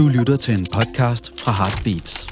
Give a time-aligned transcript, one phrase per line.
[0.00, 2.26] Du lytter til en podcast fra Heartbeats.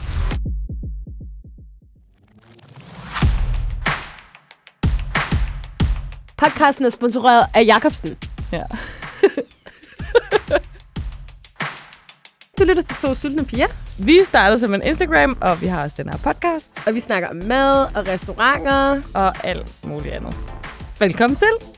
[6.37, 8.17] Podcasten er sponsoreret af Jacobsen.
[8.53, 8.63] Ja.
[12.59, 13.67] Du lytter til to sultne piger,
[13.99, 17.29] Vi startede som en Instagram, og vi har også den her podcast, og vi snakker
[17.29, 19.03] om mad og restauranter.
[19.15, 20.37] og alt muligt andet.
[21.01, 21.78] Velkommen til.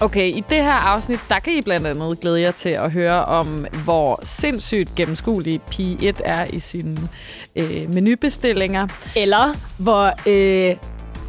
[0.00, 3.24] Okay, i det her afsnit, der kan I blandt andet glæde jer til at høre
[3.24, 7.08] om, hvor sindssygt gennemskuelig Pi 1 er i sine
[7.56, 8.88] øh, menubestillinger.
[9.16, 10.76] Eller hvor øh,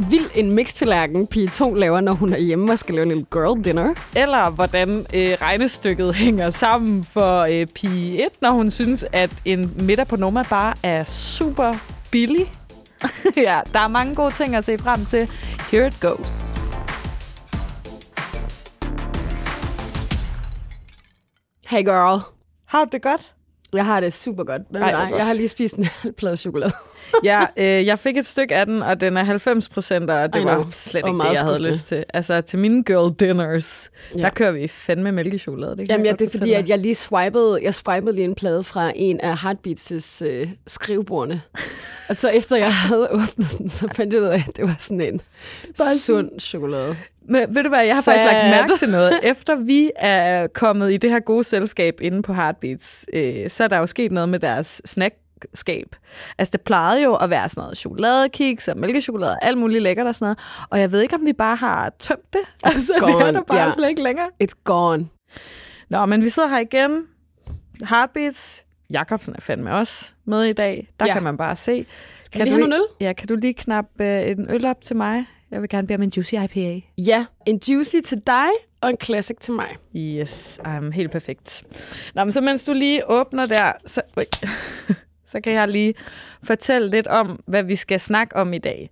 [0.10, 3.26] vild en mixtallerken Pige 2 laver, når hun er hjemme og skal lave en lille
[3.32, 3.94] girl dinner.
[4.16, 9.74] Eller hvordan øh, regnestykket hænger sammen for øh, Pi 1, når hun synes, at en
[9.80, 11.74] middag på Noma bare er super
[12.12, 12.52] billig.
[13.38, 15.30] ja, der er mange gode ting at se frem til.
[15.72, 16.55] Here it goes.
[21.68, 22.20] Hey girl.
[22.66, 23.34] Har du det godt?
[23.74, 24.62] Jeg har det super godt.
[24.70, 25.08] Hvad med dig?
[25.10, 25.18] godt.
[25.18, 26.72] Jeg har lige spist en halv plade chokolade.
[27.24, 30.42] Ja, øh, jeg fik et stykke af den, og den er 90 procent, og det
[30.42, 32.04] I var slet ikke det, jeg havde lyst til.
[32.14, 34.22] Altså, til mine girl dinners, ja.
[34.22, 35.78] Der kører vi fandme mælkechokolade.
[35.78, 38.64] Det Jamen, ja, det er fordi, at jeg lige swipede, jeg swipede lige en plade
[38.64, 41.42] fra en af Heartbeats' øh, skrivebordene.
[42.10, 44.76] og så efter jeg havde åbnet den, så fandt jeg ud af, at det var
[44.80, 45.22] sådan en
[46.00, 46.96] sund chokolade.
[47.30, 48.50] Men ved du hvad, jeg har faktisk lagt Sad.
[48.50, 49.20] mærke til noget.
[49.32, 53.68] Efter vi er kommet i det her gode selskab inde på Heartbeats, øh, så er
[53.68, 54.82] der jo sket noget med deres
[55.54, 55.96] snackskab.
[56.38, 60.08] Altså, det plejede jo at være sådan noget chokoladekiks og mælkechokolade og alt muligt lækkert
[60.08, 60.68] og sådan noget.
[60.70, 62.42] Og jeg ved ikke, om vi bare har tømt det.
[62.64, 63.72] Altså, det er gone, der bare ja.
[63.72, 64.30] slet ikke længere.
[64.44, 65.10] It's gone.
[65.90, 67.04] Nå, men vi sidder her igen.
[67.90, 68.66] Heartbeats.
[68.90, 70.88] Jakobsen er fandme også med i dag.
[71.00, 71.14] Der Ja.
[71.14, 71.86] kan man bare se.
[72.24, 72.82] Skal have du, nogle øl?
[73.02, 75.26] Ja, kan du lige knappe øh, en øl op til mig?
[75.52, 76.82] Jeg vil gerne bede om en Juicy IPA.
[76.98, 78.48] Ja, en juicy til dig
[78.82, 79.76] og en classic til mig.
[79.96, 81.64] Yes, um, helt perfekt.
[82.16, 84.02] Nå, men så mens du lige åbner der, så.
[85.26, 85.94] så kan jeg lige
[86.44, 88.90] fortælle lidt om, hvad vi skal snakke om i dag.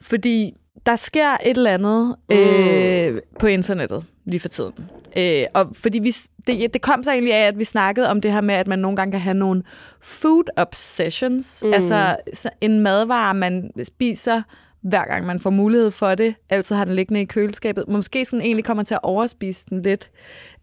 [0.00, 0.54] Fordi
[0.86, 4.90] der sker et eller andet øh, på internettet lige for tiden.
[5.18, 6.14] Øh, og fordi vi,
[6.46, 8.78] det, det kom så egentlig af, at vi snakkede om det her med, at man
[8.78, 9.62] nogle gange kan have nogle
[10.00, 11.62] food obsessions.
[11.66, 11.72] Mm.
[11.72, 14.42] Altså så en madvare, man spiser
[14.82, 16.34] hver gang man får mulighed for det.
[16.50, 17.84] Altid har den liggende i køleskabet.
[17.88, 20.10] Måske sådan egentlig kommer til at overspise den lidt,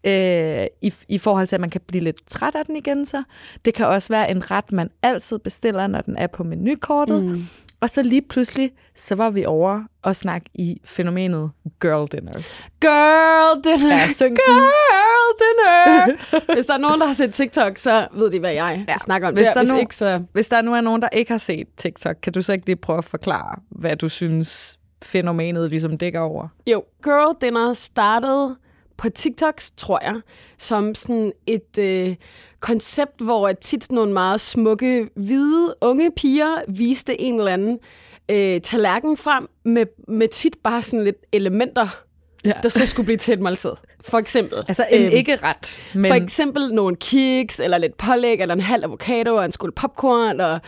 [0.06, 3.06] øh, i, i forhold til, at man kan blive lidt træt af den igen.
[3.06, 3.22] Så
[3.64, 7.24] det kan også være en ret, man altid bestiller, når den er på menukortet.
[7.24, 7.42] Mm.
[7.80, 11.50] Og så lige pludselig, så var vi over og snakke i fænomenet
[11.80, 12.64] girl dinners.
[12.80, 13.96] Girl dinner!
[13.96, 14.36] Ja, syng.
[14.36, 14.95] Girl
[15.38, 16.16] dinner!
[16.54, 18.96] Hvis der er nogen, der har set TikTok, så ved de, hvad jeg ja.
[18.98, 19.34] snakker om.
[19.34, 20.22] Hvis der er hvis nogen- ikke, så...
[20.32, 22.76] Hvis der nu er nogen, der ikke har set TikTok, kan du så ikke lige
[22.76, 26.48] prøve at forklare, hvad du synes fænomenet ligesom dækker over?
[26.66, 28.56] Jo, Girl Dinner startede
[28.96, 30.14] på TikToks, tror jeg,
[30.58, 32.14] som sådan et øh,
[32.60, 37.78] koncept, hvor at tit nogle meget smukke, hvide, unge piger viste en eller anden
[38.30, 42.02] øh, tallerken frem med, med tit bare sådan lidt elementer,
[42.44, 42.52] Ja.
[42.62, 43.70] der så skulle blive til et måltid.
[44.00, 44.64] For eksempel.
[44.68, 46.06] Altså en øhm, ikke-ret, men...
[46.06, 50.40] For eksempel nogle kiks, eller lidt pålæg, eller en halv avocado, og en skål popcorn,
[50.40, 50.60] og et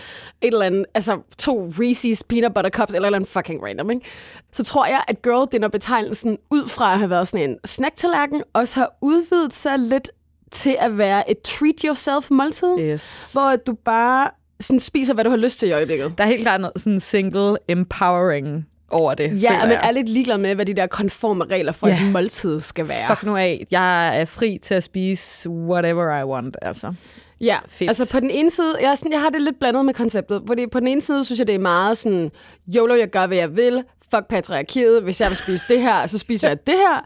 [0.53, 4.07] eller andet, altså to Reese's peanut butter cups, eller andet fucking random, ikke?
[4.53, 8.43] Så tror jeg, at girl dinner betegnelsen ud fra at have været sådan en snacktallerken,
[8.53, 10.11] også har udvidet sig lidt
[10.53, 13.33] til at være et treat yourself måltid, Yes.
[13.33, 14.31] hvor du bare
[14.61, 16.13] sådan spiser, hvad du har lyst til i øjeblikket.
[16.19, 19.81] Der er helt klart noget sådan single empowering over det, Ja, men jeg.
[19.85, 21.95] er lidt ligeglad med, hvad de der konforme regler for Ja.
[21.95, 23.07] et måltid skal være.
[23.09, 23.65] Fuck nu af.
[23.71, 26.93] Jeg er fri til at spise whatever I want, altså.
[27.41, 27.91] Ja, Fedt.
[27.91, 30.43] altså på den ene side, jeg, er sådan, jeg har det lidt blandet med konceptet,
[30.47, 32.31] fordi på den ene side synes jeg, det er meget sådan,
[32.77, 33.83] YOLO, jeg gør, hvad jeg vil,
[34.15, 37.05] fuck patriarkiet, hvis jeg vil spise det her, så spiser jeg det her.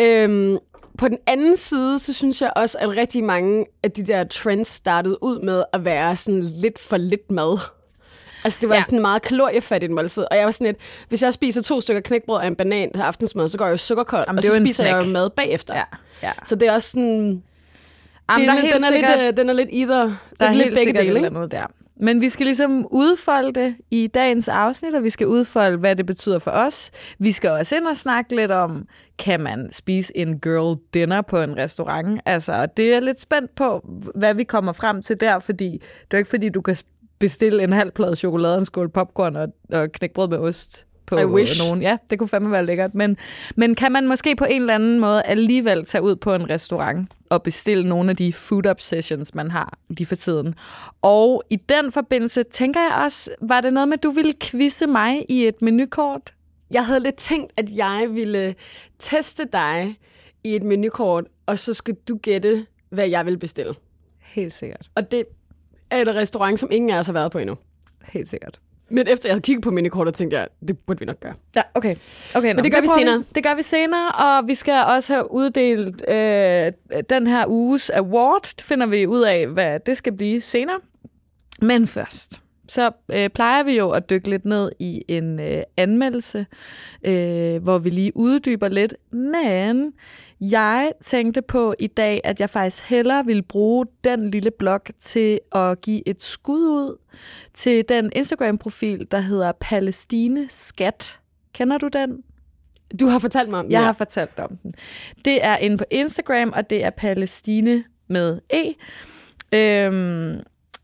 [0.00, 0.58] Øhm,
[0.98, 4.68] på den anden side, så synes jeg også, at rigtig mange af de der trends
[4.68, 7.58] startede ud med at være sådan lidt for lidt mad.
[8.44, 8.82] Altså, det var Ja.
[8.82, 10.24] sådan meget kaloriefattigt måltid.
[10.30, 10.76] Og jeg var sådan lidt,
[11.08, 13.76] hvis jeg spiser to stykker knækbrød og en banan til aftensmad, så går jeg jo
[13.76, 15.12] sukkerkold, Jamen, og det er så en spiser jeg jo snack.
[15.12, 15.74] mad bagefter.
[15.74, 15.82] Ja,
[16.22, 16.32] ja.
[16.44, 17.42] Så det er også sådan...
[18.30, 19.68] Jamen, det der er, er lidt, helt den, er sikkert- lidt, øh, den er lidt
[19.72, 19.96] either.
[19.98, 21.66] Der det er lidt helt sikkert et dele, eller andet der.
[22.00, 26.06] Men vi skal ligesom udfolde det i dagens afsnit, og vi skal udfolde, hvad det
[26.06, 26.90] betyder for os.
[27.18, 28.86] Vi skal også ind og snakke lidt om,
[29.18, 32.20] kan man spise en girl dinner på en restaurant?
[32.26, 33.84] Altså, det er lidt spændt på,
[34.14, 35.70] hvad vi kommer frem til der, fordi
[36.10, 36.76] det er ikke fordi, du kan
[37.18, 41.24] bestille en halv plade chokolade, en skål popcorn og, og knækbrød med ost på I
[41.24, 41.64] wish.
[41.64, 41.82] nogen.
[41.82, 42.94] Ja, det kunne fandme være lækkert.
[42.94, 43.16] Men,
[43.56, 47.12] men kan man måske på en eller anden måde alligevel tage ud på en restaurant
[47.30, 50.54] og bestille nogle af de food obsessions, man har lige for tiden?
[51.02, 54.86] Og i den forbindelse tænker jeg også, var det noget med, at du ville quizze
[54.86, 56.34] mig i et menukort?
[56.70, 58.54] Jeg havde lidt tænkt, at jeg ville
[58.98, 59.98] teste dig
[60.44, 63.74] i et menukort, og så skal du gætte, hvad jeg vil bestille.
[64.34, 64.90] Helt sikkert.
[64.94, 65.24] Og det
[65.90, 67.56] er et restaurant, som ingen af os har været på endnu.
[68.12, 68.60] Helt sikkert.
[68.90, 71.34] Men efter jeg havde kigget på minikortet, tænkte jeg, det burde vi nok gøre.
[71.56, 71.96] Ja, okay.
[72.34, 73.24] okay Men det gør vi prøver senere.
[73.34, 76.72] Det gør vi senere, og vi skal også have uddelt øh,
[77.10, 78.42] den her uges award.
[78.42, 80.80] Det finder vi ud af, hvad det skal blive senere.
[81.60, 86.46] Men først, så øh, plejer vi jo at dykke lidt ned i en øh, anmeldelse,
[87.04, 88.94] øh, hvor vi lige uddyber lidt.
[89.12, 89.92] Men
[90.40, 95.40] jeg tænkte på i dag, at jeg faktisk hellere ville bruge den lille blog til
[95.52, 96.96] at give et skud ud
[97.54, 101.18] til den Instagram-profil, der hedder Palæstine Skat.
[101.54, 102.22] Kender du den?
[103.00, 103.86] Du har fortalt mig om Jeg det.
[103.86, 104.72] har fortalt om den.
[105.24, 108.74] Det er inde på Instagram, og det er Palæstine med E.
[109.54, 110.40] Øhm,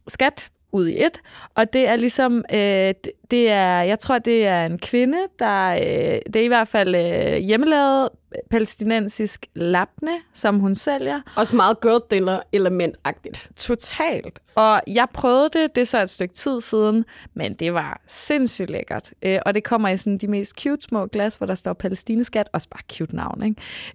[0.09, 1.21] skat ud i et.
[1.55, 2.94] Og det er ligesom, øh,
[3.31, 6.94] det- er, jeg tror, det er en kvinde, der, øh, det er i hvert fald
[6.94, 8.09] øh, hjemmelavet
[8.50, 11.21] palæstinensisk labne, som hun sælger.
[11.37, 13.49] Også meget girl dinner element-agtigt.
[13.56, 14.38] Totalt.
[14.55, 17.05] Og jeg prøvede det, det er så et stykke tid siden,
[17.35, 19.11] men det var sindssygt lækkert.
[19.23, 22.49] Øh, og det kommer i sådan de mest cute små glas, hvor der står palæstineskat.
[22.53, 23.43] Også bare cute navn,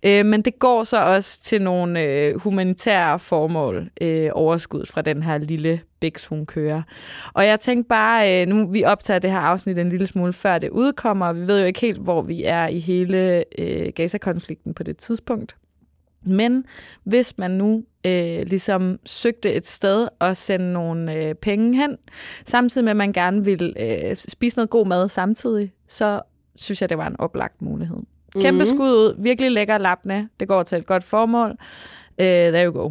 [0.03, 0.19] ikke?
[0.19, 5.23] Øh, men det går så også til nogle øh, humanitære formål, øh, overskud fra den
[5.23, 6.81] her lille biks, hun kører.
[7.33, 10.57] Og jeg tænkte bare, øh, nu vi optager det her afsnit en lille smule før
[10.57, 14.83] det udkommer, vi ved jo ikke helt, hvor vi er i hele øh, Gaza-konflikten på
[14.83, 15.55] det tidspunkt.
[16.25, 16.65] Men
[17.03, 21.97] hvis man nu øh, ligesom søgte et sted og sende nogle øh, penge hen,
[22.45, 26.21] samtidig med, at man gerne vil øh, spise noget god mad samtidig, så
[26.55, 27.97] synes jeg, det var en oplagt mulighed.
[28.41, 28.65] Kæmpe Mhm.
[28.75, 30.27] skud ud, virkelig lækker lappende.
[30.39, 31.49] Det går til et godt formål.
[31.49, 31.55] Uh,
[32.25, 32.89] there you go.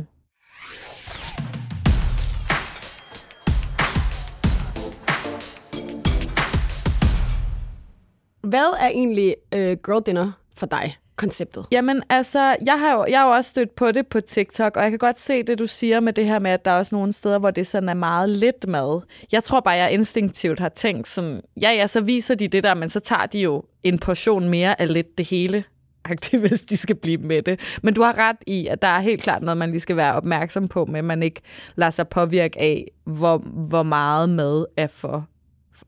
[8.48, 11.66] Hvad er egentlig øh, girl dinner for dig, konceptet?
[11.70, 14.82] Jamen, altså, jeg har, jo, jeg har jo også stødt på det på TikTok, og
[14.82, 16.94] jeg kan godt se det, du siger med det her med, at der er også
[16.94, 19.00] nogle steder, hvor det sådan er meget lidt mad.
[19.32, 22.74] Jeg tror bare, jeg instinktivt har tænkt sådan, ja, ja, så viser de det der,
[22.74, 25.64] men så tager de jo en portion mere af lidt det hele
[26.40, 27.78] hvis de skal blive med det.
[27.82, 30.14] Men du har ret i, at der er helt klart noget, man lige skal være
[30.14, 31.40] opmærksom på, men man ikke
[31.76, 35.28] lader sig påvirke af, hvor, hvor meget mad er for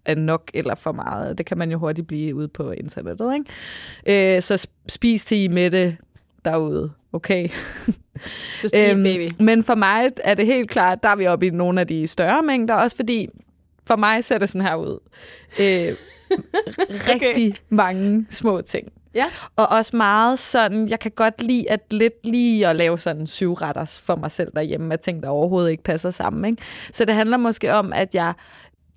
[0.05, 1.39] er nok eller for meget.
[1.39, 3.35] Det kan man jo hurtigt blive ude på internettet.
[3.35, 4.37] Ikke?
[4.37, 5.97] Øh, så sp- spis til I med det
[6.45, 6.93] derude.
[7.13, 7.49] Okay.
[8.63, 9.31] Just eat, baby.
[9.39, 12.07] Men for mig er det helt klart, der er vi oppe i nogle af de
[12.07, 13.29] større mængder, også fordi
[13.87, 14.99] for mig ser det sådan her ud.
[15.61, 15.97] Øh,
[17.11, 18.93] rigtig mange små ting.
[19.15, 19.27] Ja.
[19.57, 23.53] Og også meget sådan, jeg kan godt lide at lidt lige at lave sådan syv
[23.53, 26.45] retters for mig selv derhjemme, med ting, der overhovedet ikke passer sammen.
[26.45, 26.63] Ikke?
[26.93, 28.35] Så det handler måske om, at jeg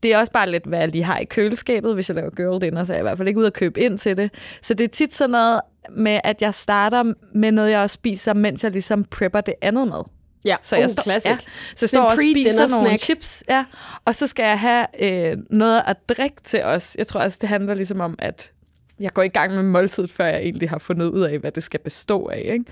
[0.04, 2.62] det er også bare lidt, hvad jeg lige har i køleskabet, hvis jeg laver girl
[2.62, 4.32] dinner, så er jeg i hvert fald ikke ude at købe ind til det.
[4.62, 5.60] Så det er tit sådan noget
[5.98, 9.88] med, at jeg starter med noget, jeg også spiser, mens jeg ligesom prepper det andet
[9.88, 10.00] med.
[10.46, 11.30] Ja, Så jeg oh, står, classic.
[11.30, 11.38] Ja,
[11.76, 13.04] så står og spiser nogle snack.
[13.04, 13.66] chips, ja,
[14.06, 16.96] og så skal jeg have øh, noget at drikke til os.
[16.98, 18.52] Jeg tror også, det handler ligesom om, at
[19.00, 21.64] jeg går i gang med måltid, før jeg egentlig har fundet ud af, hvad det
[21.64, 22.50] skal bestå af.
[22.54, 22.66] Ikke?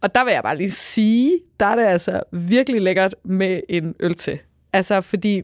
[0.00, 3.94] Og der vil jeg bare lige sige, der er det altså virkelig lækkert med en
[4.00, 4.38] øl til.
[4.72, 5.42] Altså, fordi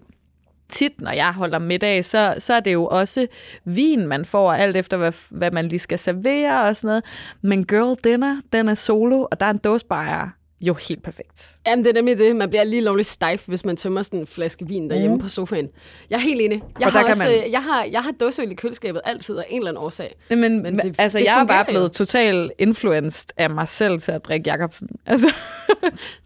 [0.75, 3.27] tit, når jeg holder middag, så, så er det jo også
[3.65, 7.05] vin, man får, alt efter, hvad, hvad man lige skal servere og sådan noget.
[7.43, 10.29] Men girl dinner, den er solo, og der er en dåsebajer
[10.61, 11.49] jo helt perfekt.
[11.67, 12.37] Jamen, det er nemlig det.
[12.37, 15.23] Man bliver lige lovligt stejf, hvis man tømmer sådan en flaske vin derhjemme mm.
[15.23, 15.69] på sofaen.
[16.11, 16.63] Jeg er helt enig.
[16.81, 19.45] Jeg Og har, også, man- øh, jeg har, jeg har dåseøl i køleskabet altid af
[19.49, 20.15] en eller anden årsag.
[20.31, 23.99] Men, Men men det- altså, det jeg er bare blevet totalt influenced af mig selv
[24.01, 24.89] til at drikke Jacobsen.
[25.07, 25.35] Altså,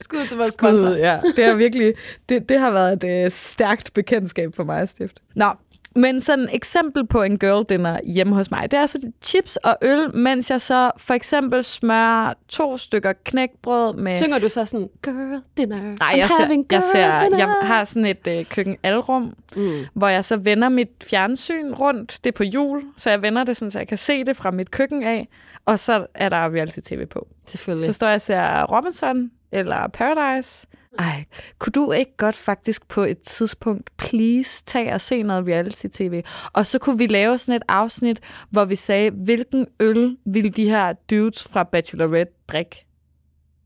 [0.00, 0.88] Skud til vores sponsor.
[0.88, 1.20] Skud, ja.
[1.36, 1.94] Det har virkelig,
[2.28, 5.22] det, det har været et øh, stærkt bekendtskab for mig at stifte.
[5.34, 5.50] Nå,
[5.96, 9.56] men sådan et eksempel på en girl dinner hjemme hos mig, det er altså chips
[9.56, 14.12] og øl, mens jeg så for eksempel smører to stykker knækbrød med...
[14.12, 17.38] Synger du så sådan, girl dinner, Nej, I'm jeg ser, having jeg, girl ser, dinner.
[17.38, 19.70] jeg har sådan et øh, køkkenalrum, Mm.
[19.94, 22.18] hvor jeg så vender mit fjernsyn rundt.
[22.24, 24.50] Det er på jul, så jeg vender det sådan, så jeg kan se det fra
[24.50, 25.28] mit køkken af.
[25.64, 27.28] Og så er der reality-tv på.
[27.46, 27.86] Selvfølgelig.
[27.86, 30.66] Så står jeg og ser Robinson eller Paradise.
[30.98, 31.24] Ej,
[31.58, 36.22] kunne du ikke godt faktisk på et tidspunkt please tage og se noget reality-tv?
[36.52, 40.68] Og så kunne vi lave sådan et afsnit, hvor vi sagde, hvilken øl ville de
[40.68, 42.84] her dudes fra Bachelorette drikke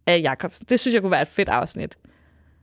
[0.07, 0.67] af Jacobsen?
[0.69, 1.97] Det synes jeg kunne være et fedt afsnit.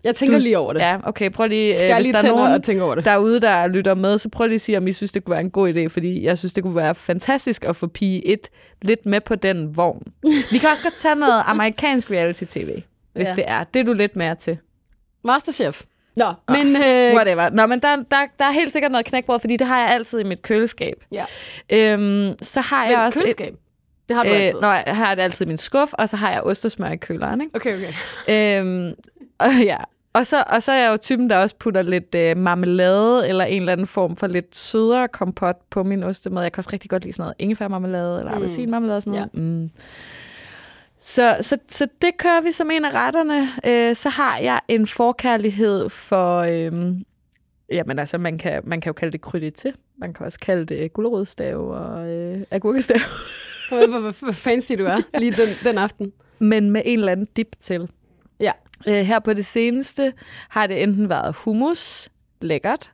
[0.03, 0.79] Jeg tænker Du- lige over det.
[0.79, 3.05] Ja, okay, prøv lige, Skal øh, hvis lige der er nogen og tænke over det?
[3.05, 5.41] derude, der lytter med, så prøv lige at sige, om I synes, det kunne være
[5.41, 8.39] en god idé, fordi jeg synes, det kunne være fantastisk at få pige 1
[8.81, 10.03] lidt med på den vogn.
[10.51, 12.81] Vi kan også godt tage noget amerikansk reality-tv,
[13.13, 13.35] hvis Ja.
[13.35, 13.63] det er.
[13.63, 14.57] Det er du lidt mere til.
[15.23, 15.81] Masterchef.
[16.15, 16.75] Nå, men...
[16.75, 17.49] Øh, Whatever.
[17.49, 20.19] Nå, men der, der, der er helt sikkert noget knækbrød, fordi det har jeg altid
[20.19, 21.03] i mit køleskab.
[21.11, 21.25] ja.
[21.69, 23.19] Øhm, så har jeg Men også...
[23.19, 23.55] køleskab.
[24.09, 24.55] Det har du altid.
[24.55, 26.71] Øh, nå, her har det altid i min skuff, og så har jeg ost og
[26.71, 27.41] smør i køleren.
[27.41, 27.55] Ikke?
[27.55, 27.93] Okay, okay.
[28.59, 28.93] Øhm,
[29.37, 29.77] og, ja.
[30.13, 33.45] og, så, og så er jeg jo typen, der også putter lidt øh, marmelade eller
[33.45, 36.43] en eller anden form for lidt sødere kompot på min ostemad.
[36.43, 38.37] Jeg kan også rigtig godt lide sådan noget ingefærmarmelade eller Mm.
[38.37, 39.29] appelsinmarmelade og sådan noget.
[39.33, 39.39] Ja.
[39.41, 39.69] Mm.
[41.01, 43.47] Så, så, så det kører vi som en af retterne.
[43.65, 46.39] Øh, så har jeg en forkærlighed for...
[46.39, 46.95] Øh,
[47.71, 49.73] jamen altså, man kan, man kan jo kalde det krydde til.
[49.97, 52.97] Man kan også kalde det gulerødstav og øh, agurkestav.
[53.69, 56.13] Hvor, hvor, hvor, hvor fancy du er lige den, den aften.
[56.39, 57.89] men med en eller anden dip til.
[58.39, 58.51] Ja.
[58.87, 60.13] Øh, her på det seneste
[60.49, 62.09] har det enten været hummus,
[62.41, 62.91] lækkert,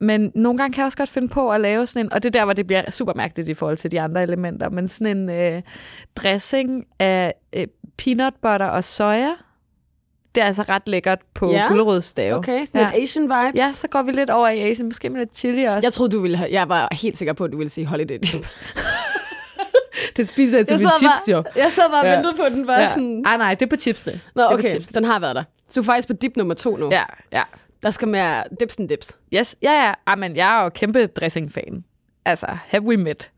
[0.00, 2.28] men nogle gange kan jeg også godt finde på at lave sådan en, og det
[2.28, 5.16] er der, hvor det bliver super mærkeligt i forhold til de andre elementer, men sådan
[5.18, 5.62] en øh,
[6.16, 7.66] dressing af øh,
[7.98, 9.30] peanut butter og soja.
[10.34, 11.66] Det er altså ret lækkert på Ja.
[11.68, 12.36] gulerødstave.
[12.36, 12.88] Okay, sådan ja.
[12.94, 13.02] ja.
[13.02, 13.54] Asian vibes.
[13.60, 15.86] Ja, så går vi lidt over i Asien, måske med lidt chili også.
[15.86, 18.18] Jeg troede, du ville have, jeg var helt sikker på, at du ville sige holiday
[18.18, 18.46] dip.
[20.16, 21.60] det spiser jeg til Jeg mine chips, bare, jo.
[21.62, 22.14] Jeg sad bare og Ja.
[22.16, 22.88] ventede på, at den var Ja.
[22.88, 23.22] sådan...
[23.26, 24.20] Ej, nej, det er på chipsene.
[24.34, 25.44] Nå, okay, den har været der.
[25.68, 26.88] Så du er faktisk på dip nummer to nu.
[26.92, 27.02] Ja,
[27.32, 27.42] ja.
[27.86, 29.18] Der skal mere dips and dips.
[29.34, 29.92] Yes, ja, ja.
[30.06, 31.84] Amen, jeg er jo kæmpe dressing-fan.
[32.24, 33.30] Altså, have we met?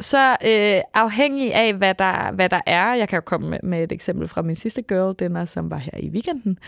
[0.00, 3.82] Så øh, afhængig af, hvad der, hvad der er, jeg kan jo komme med, med
[3.82, 6.58] et eksempel fra min sidste girl dinner, som var her i weekenden.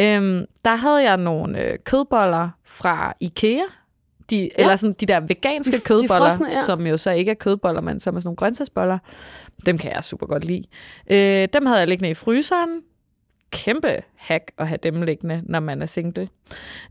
[0.00, 3.62] Øhm, der havde jeg nogle øh, kødboller fra Ikea.
[4.30, 4.48] De, ja.
[4.62, 6.60] Eller sådan de der veganske De- de kødboller, frosne, ja.
[6.60, 8.98] som jo så ikke er kødboller, men som er sådan nogle grøntsagsboller.
[9.66, 10.64] Dem kan jeg super godt lide.
[11.10, 12.68] Øh, dem havde jeg liggende i fryseren.
[13.50, 16.28] Kæmpe hack at have dem liggende, når man er single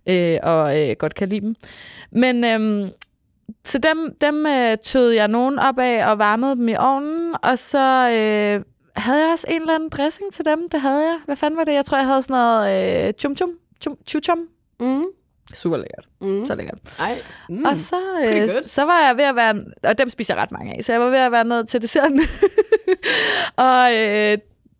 [0.09, 1.55] øh, og øh, godt kan lide dem.
[2.11, 2.89] Men øhm,
[3.63, 7.59] så dem, dem øh, tød jeg nogen op af og varmede dem i ovnen, og
[7.59, 8.63] så øh,
[8.95, 10.69] havde jeg også en eller anden dressing til dem.
[10.69, 11.19] Det havde jeg.
[11.25, 11.73] Hvad fanden var det?
[11.73, 13.49] Jeg tror, jeg havde sådan noget øh, chum chum,
[13.81, 14.39] chum, chum, chum.
[14.79, 15.05] Mm.
[15.53, 16.07] Super lækkert.
[16.21, 16.45] Mm.
[16.45, 16.79] Så lækkert.
[16.99, 17.11] Ej.
[17.49, 17.65] Mm.
[17.65, 17.95] Og så,
[18.25, 20.91] øh, så var jeg ved at være, og dem spiser jeg ret mange af, så
[20.91, 22.21] jeg var ved at være nået til desserten.
[23.67, 24.37] og øh,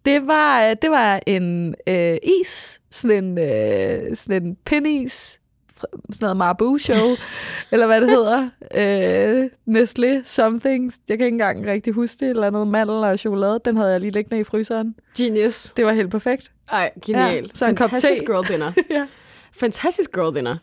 [0.08, 5.40] det var, det var en øh, is, sådan en, øh, sådan en pinis,
[5.78, 7.08] fra- sådan noget Marabu show,
[7.72, 8.50] eller hvad det hedder.
[8.76, 10.92] Øh, Nestlé something.
[11.10, 13.60] Jeg kan ikke engang rigtig huske det, eller noget mandel og chokolade.
[13.66, 14.96] Den havde jeg lige liggende i fryseren.
[15.18, 15.74] Genius.
[15.78, 16.52] Det var helt perfekt.
[16.72, 17.44] Ej, genial.
[17.44, 18.26] Ja, så en kop Fantastisk te.
[18.34, 18.72] girl dinner.
[19.00, 19.08] ja.
[19.54, 20.58] Fantastisk girl dinner.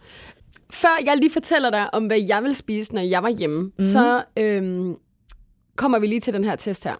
[0.72, 3.84] Før jeg lige fortæller dig om, hvad jeg vil spise, når jeg var hjemme, mm.
[3.84, 4.94] så øhm,
[5.76, 6.94] kommer vi lige til den her test her.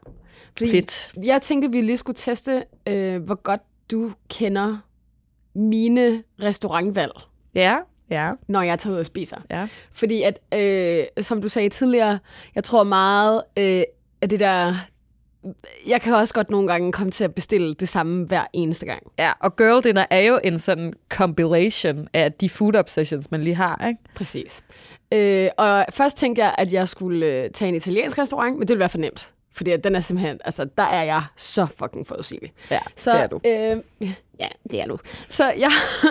[0.59, 1.13] Fordi Fedt.
[1.25, 4.77] Jeg tænkte, vi lige skulle teste, øh, hvor godt du kender
[5.55, 7.13] mine restaurantvalg,
[7.55, 7.77] Ja,
[8.11, 9.37] ja, når jeg tager ud og spiser.
[9.51, 9.69] ja.
[9.93, 12.19] Fordi at, øh, som du sagde tidligere,
[12.55, 13.83] jeg tror meget øh,
[14.23, 14.75] af det der...
[15.87, 19.03] Jeg kan også godt nogle gange komme til at bestille det samme hver eneste gang.
[19.19, 23.55] Ja, og girl dinner er jo en sådan compilation af de food obsessions, man lige
[23.55, 24.01] har, ikke?
[24.15, 24.65] Præcis.
[25.13, 28.69] Øh, og først tænkte jeg, at jeg skulle øh, tage en italiensk restaurant, men det
[28.69, 29.31] ville være for nemt.
[29.57, 32.53] Fordi den er simpelthen, altså der er jeg så fucking forudsigelig.
[32.71, 33.41] Ja, Så, det er du.
[33.47, 34.09] Øh,
[34.41, 34.99] ja, det er du.
[35.29, 35.71] Så jeg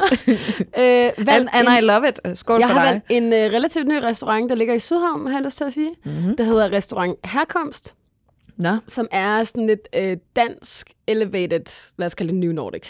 [0.78, 2.38] øh, valgt And, and en, I love it.
[2.38, 2.92] Skål jeg for har dig.
[2.92, 5.74] valgt en øh, relativt ny restaurant, der ligger i Sydhavn, har jeg lyst til at
[5.74, 5.92] sige.
[6.06, 6.38] Mm-hmm.
[6.38, 7.96] Der hedder Restaurant Herkomst,
[8.58, 8.70] Nå.
[8.88, 12.84] som er sådan lidt øh, dansk elevated, lad os kalde det New Nordic.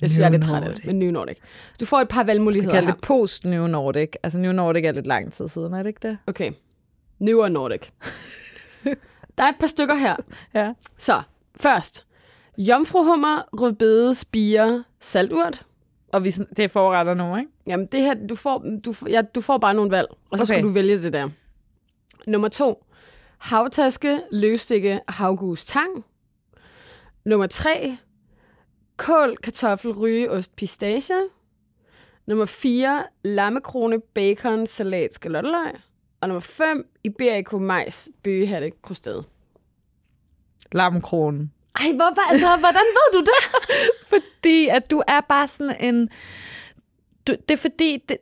[0.00, 1.36] Jeg synes, New jeg er lidt træt af det, men New Nordic.
[1.80, 2.94] Du får et par valgmuligheder kalder her.
[2.94, 4.08] det post-New Nordic.
[4.22, 6.18] Altså, New Nordic er lidt lang tid siden, er det ikke det?
[6.26, 6.52] Okay.
[7.18, 7.80] Newer Nordic.
[9.38, 10.16] Der er et par stykker her.
[10.54, 10.72] Ja.
[10.98, 11.22] Så,
[11.60, 12.06] først.
[12.58, 15.62] Jomfruhummer, rødbede, spire, salturt.
[16.12, 17.50] Og vi, det er forretter nu, ikke?
[17.66, 20.44] Jamen, det her, du får, du, ja, du får bare nogle valg, og så.
[20.44, 20.54] Okay.
[20.54, 21.28] skal du vælge det der.
[22.26, 22.84] Nummer to.
[23.38, 26.04] Havtaske, løvstikke, havgus, tang.
[27.24, 27.96] Nummer tre.
[28.96, 31.14] Kål, kartoffel, rygeost, pistache.
[32.26, 33.04] Nummer 4.
[33.24, 35.74] Lammekrone, bacon, salat, skalotteløg.
[36.20, 36.88] Og nummer 5.
[37.04, 39.22] Iberico, majs, bøgehatte, krusted.
[40.72, 41.52] Lamkronen.
[41.80, 43.70] Ej, hvor, altså, hvordan ved du det?
[44.10, 46.08] Fordi at du er bare sådan en...
[47.26, 48.02] Du, det er fordi...
[48.08, 48.16] Det,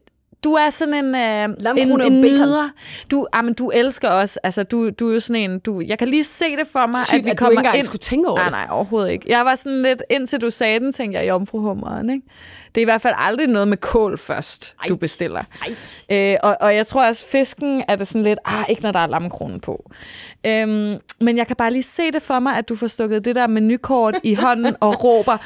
[0.45, 1.45] du er sådan en, øh,
[1.77, 2.71] en, en nyder.
[3.11, 5.99] Du, ah, men du elsker også, altså du, du er jo sådan en, du, jeg
[5.99, 7.85] kan lige se det for mig, Sygt, at vi at kommer ind.
[7.85, 8.53] skulle tænke over nej, det.
[8.53, 9.27] nej, overhovedet ikke.
[9.29, 12.27] Jeg var sådan lidt, indtil du sagde den, tænkte jeg, jomfruhummeren, ikke?
[12.75, 14.89] Det er i hvert fald aldrig noget med kål først, Ej.
[14.89, 15.43] du bestiller.
[16.11, 16.33] Ej.
[16.33, 18.99] Øh, og, og jeg tror også, fisken er det sådan lidt, ah, ikke når der
[19.01, 19.91] er lammekrone på.
[20.47, 23.35] Øhm, men jeg kan bare lige se det for mig, at du får stukket det
[23.35, 25.37] der menukort i hånden og råber,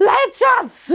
[0.00, 0.92] lamb chops!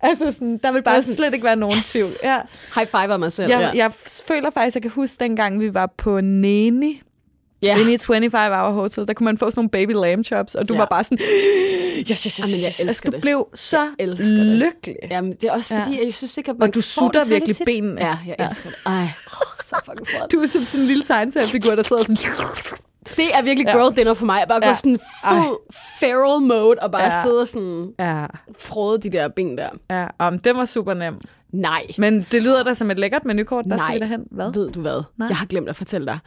[0.00, 1.90] Altså sådan, der vil bare sådan, slet ikke være nogen yes!
[1.92, 2.08] tvivl.
[2.24, 2.38] Ja.
[2.74, 3.50] High five af mig selv.
[3.50, 3.82] Jeg, ja.
[3.84, 3.92] jeg
[4.28, 7.02] føler faktisk, jeg kan huske dengang, vi var på Neni,
[7.62, 7.78] ja.
[7.78, 10.68] inde i 25 Hour Hotel, der kunne man få sådan nogle baby lamb chops, og
[10.68, 10.78] du Ja.
[10.78, 11.18] var bare sådan,
[12.10, 12.80] yes, yes, yes, Jamen, jeg yes.
[12.80, 13.20] elsker Altså, du det.
[13.20, 14.46] blev så Jeg elsker det.
[14.46, 14.96] lykkelig.
[15.10, 16.00] Jamen, det er også fordi, Ja.
[16.00, 16.04] ja.
[16.04, 17.64] jeg synes ikke, at man Og du sutter virkelig tit.
[17.66, 18.00] benene.
[18.00, 18.48] Ja, jeg Ja.
[18.48, 18.78] elsker det.
[18.86, 19.08] Ej, oh,
[19.64, 20.08] så fucking.
[20.32, 22.16] Du er som sådan en lille tegneseriefigur, der sidder sådan...
[23.16, 24.44] Det er virkelig girl dinner for mig.
[24.48, 24.74] Bare gå Ja.
[24.74, 24.98] sådan
[25.28, 25.56] full
[26.00, 27.22] feral mode og bare Ja.
[27.22, 28.26] sidde og sådan Ja,
[28.58, 29.68] frode de der ben der.
[29.90, 30.28] ja.
[30.28, 31.20] Um, det var super nem.
[31.52, 31.86] Nej.
[31.98, 33.64] Men det lyder da som et lækkert menukort.
[33.64, 33.94] Der skal Nej.
[33.94, 34.24] vi derhen.
[34.30, 34.52] Hvad?
[34.52, 35.02] Ved du hvad?
[35.18, 35.28] Nej.
[35.28, 36.18] Jeg har glemt at fortælle dig.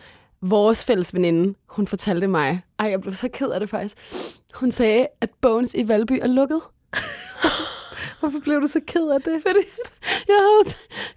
[0.42, 3.98] Vores fælles veninde, hun fortalte mig, ej, jeg blev så ked af det faktisk.
[4.54, 6.62] Hun sagde, at Bones i Valby er lukket.
[8.22, 9.36] Hvorfor blev du så ked af det?
[9.48, 9.64] Fordi
[10.32, 10.64] jeg havde,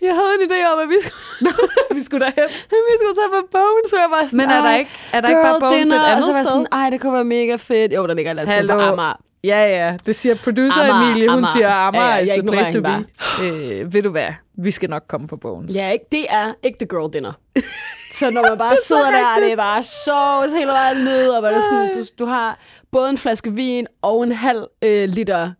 [0.07, 1.55] jeg havde en idé om, at vi skulle,
[1.97, 2.49] vi skulle derhen.
[2.89, 5.21] vi skulle tage på Bones, så jeg var sådan, Men er der "Ej, ikke, er
[5.21, 7.25] der ikke bare Bones et dinner," andet og så var sådan, ej, det kunne være
[7.25, 7.93] mega fedt.
[7.93, 8.81] Jo, der ligger et andet sted på.
[8.81, 9.21] Amager.
[9.45, 9.97] Ja, ja.
[10.07, 11.29] Det siger producer Amager, Emilie.
[11.29, 11.53] Hun Amager.
[11.53, 13.05] siger, Amager Ja, ja, jeg the place to be.
[13.45, 14.29] Øh, ved du hvad?
[14.59, 15.75] Vi skal nok komme på Bones.
[15.75, 16.05] Ja, ikke?
[16.13, 17.33] det er ikke the girl dinner.
[18.19, 21.43] Så når man bare sidder der, og det er bare sovs hele vejen ned, og
[21.43, 22.59] det er sådan, du, du har
[22.93, 25.51] både en flaske vin og en halv øh, liter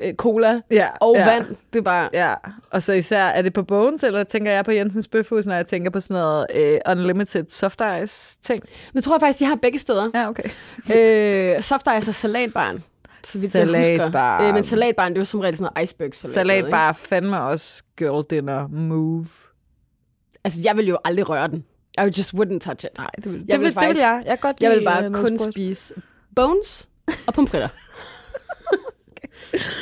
[0.00, 1.32] øh, cola ja og ja.
[1.32, 1.46] vand.
[1.72, 2.08] Det er bare...
[2.12, 2.34] Ja,
[2.70, 5.66] og så især, er det på Bones, eller tænker jeg på Jensens Bøfhus, når jeg
[5.66, 8.62] tænker på sådan noget øh, unlimited soft ice ting?
[8.94, 10.10] Nu tror jeg faktisk, de har begge steder.
[10.14, 10.48] Ja, okay.
[11.56, 12.84] øh, soft ice og salatbaren.
[13.24, 13.96] Så vidt jeg husker.
[13.96, 14.48] Salatbaren.
[14.48, 16.32] Øh, men salatbaren, det er jo som regel sådan noget iceberg salat.
[16.32, 19.26] Salat bare fandme også girl dinner move.
[20.44, 21.64] Altså, jeg vil jo aldrig røre den.
[21.98, 22.98] I just wouldn't touch it.
[22.98, 24.22] Nej, det vil, Jeg det, vil vil, det vil faktisk- jeg.
[24.26, 25.94] Jeg, godt Jeg vil bare kun spise
[26.36, 26.88] bones
[27.26, 27.68] og pomfritter.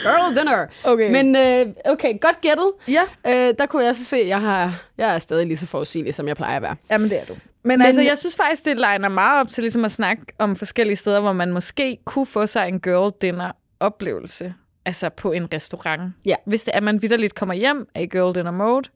[0.02, 0.66] Girl dinner.
[0.84, 1.12] Okay.
[1.12, 2.72] Men øh, okay, godt gættet.
[2.88, 5.66] ja, Øh, der kunne jeg så se, at jeg, har, jeg er stadig lige så
[5.66, 6.76] forudsigelig, som jeg plejer at være.
[6.90, 7.34] jamen det er du.
[7.34, 10.56] Men, Men altså, jeg synes faktisk, det liner meget op til ligesom at snakke om
[10.56, 14.54] forskellige steder, hvor man måske kunne få sig en girl dinner oplevelse.
[14.84, 16.12] Altså på en restaurant.
[16.26, 16.34] Ja.
[16.46, 18.88] Hvis det er, at man vidderligt kommer hjem af i girl dinner mode,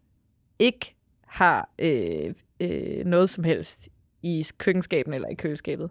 [0.58, 0.94] ikke
[1.26, 3.88] har øh, øh, noget som helst
[4.22, 5.90] i køkkenskabet eller i køleskabet.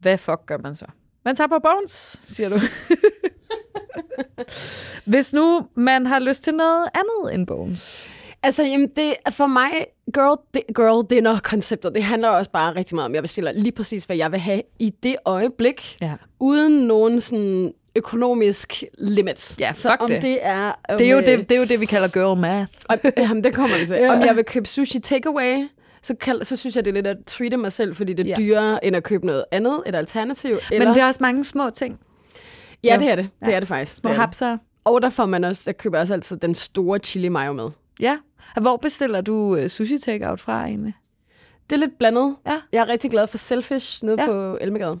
[0.00, 0.86] Hvad fuck gør man så?
[1.24, 2.58] Man tager på bones, siger du.
[5.04, 8.10] Hvis nu man har lyst til noget andet end bones.
[8.42, 9.70] Altså, jamen, det, for mig,
[10.14, 14.04] girl, di- girl dinner-konceptet, det handler også bare rigtig meget om, jeg bestiller lige præcis,
[14.04, 16.12] hvad jeg vil have i det øjeblik, Ja.
[16.40, 19.56] uden nogen sådan økonomisk limits.
[19.60, 20.22] Ja, så om det.
[20.22, 20.72] det er...
[20.88, 22.72] Om, Det er, jo øh, det, det er jo det, vi kalder girl math.
[23.28, 23.96] Jamen, det kommer vi til.
[24.02, 24.12] Ja.
[24.12, 25.68] Om jeg vil købe sushi takeaway,
[26.02, 28.28] så, kald, så synes jeg, det er lidt at treate mig selv, fordi det er
[28.30, 28.34] Ja.
[28.38, 30.56] dyrere, end at købe noget andet, et alternativ.
[30.72, 31.98] Eller, Men det er også mange små ting.
[32.84, 33.00] Ja, jo.
[33.00, 33.30] det er det.
[33.40, 33.52] Det Ja.
[33.52, 33.96] er det faktisk.
[33.96, 34.58] Små er hapser.
[34.84, 37.70] Og der får man også, der køber også altid den store chili mayo med.
[38.00, 38.18] Ja.
[38.60, 40.94] Hvor bestiller du uh, sushi takeout fra egentlig?
[41.70, 42.36] Det er lidt blandet.
[42.46, 42.60] Ja.
[42.72, 44.26] Jeg er rigtig glad for Selfish nede Ja.
[44.26, 44.98] på Elmegade.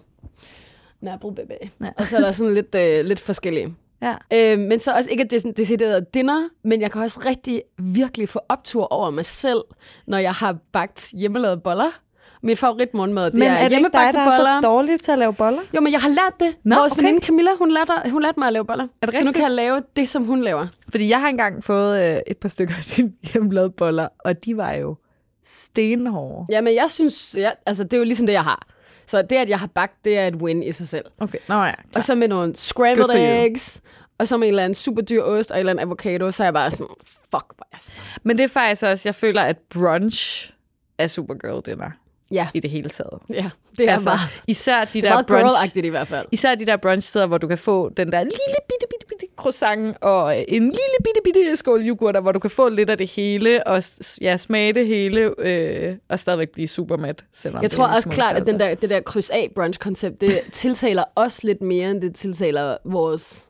[1.00, 1.50] Nørrebro baby.
[1.50, 1.66] Ja.
[1.86, 1.90] Ja.
[1.96, 3.74] Og så er der sådan lidt, øh, lidt forskellige.
[4.02, 4.14] Ja.
[4.32, 7.20] Øh, men så også ikke at det er sådan decideret dinner, men jeg kan også
[7.26, 9.60] rigtig virkelig få optur over mig selv,
[10.06, 12.00] når jeg har bagt hjemmelavede boller.
[12.42, 14.60] Min favoritmorgenmad, det Men er, er det ikke dig, der er boller.
[14.62, 15.58] så dårlig til at lave boller?
[15.74, 16.56] Jo, men jeg har lært det.
[16.64, 17.02] Nå, Vores okay.
[17.02, 18.86] veninde Camilla, hun lærte, hun lærte mig at lave boller.
[19.02, 19.34] Er det så nu rigtigt?
[19.36, 20.66] kan jeg lave det, som hun laver.
[20.88, 24.56] Fordi jeg har engang fået øh, et par stykker af dine hjemmelavede boller, og de
[24.56, 24.96] var jo
[25.44, 26.46] stenhårde.
[26.50, 28.66] Ja, men jeg synes, ja, altså det er jo ligesom det, jeg har.
[29.06, 31.04] Så det, at jeg har bagt, det er et win i sig selv.
[31.20, 31.38] Okay.
[31.48, 33.80] Nå ja, Og så med nogle scrambled eggs,
[34.18, 36.42] og så med en eller anden super dyr ost og en eller anden avocado, så
[36.42, 37.90] er jeg bare sådan, fuck, hvor er
[38.22, 40.52] Men det er faktisk også, jeg føler, at brunch
[40.98, 41.90] er Supergirl dinner
[42.30, 43.18] Ja, i det hele taget.
[43.30, 46.26] ja, det er altså, meget, især de det er der brunch, i hvert fald.
[46.32, 48.38] især de der brunch-steder, hvor du kan få den der lille
[48.68, 52.68] bitte, bitte, bitte croissant og en lille bitte, bitte skål yoghurt, hvor du kan få
[52.68, 53.82] lidt af det hele og
[54.20, 57.24] ja, smage det hele øh, og stadigvæk blive super mæt.
[57.32, 61.04] Selvom Jeg tror også klart, at den der, det der kryds af brunch-koncept, det tiltaler
[61.16, 63.47] os lidt mere, end det tiltaler vores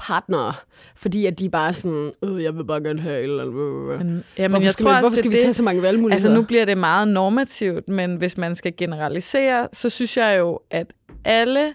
[0.00, 0.54] partnere.
[0.96, 4.06] Fordi at de bare sådan, øh, jeg vil bare gerne have et eller andet.
[4.06, 5.62] Men, ja, men hvorfor jeg skal, tror vi, også, hvorfor skal det vi tage så
[5.62, 6.14] mange valgmuligheder?
[6.14, 10.60] Altså nu bliver det meget normativt, men hvis man skal generalisere, så synes jeg jo,
[10.70, 10.92] at
[11.24, 11.74] alle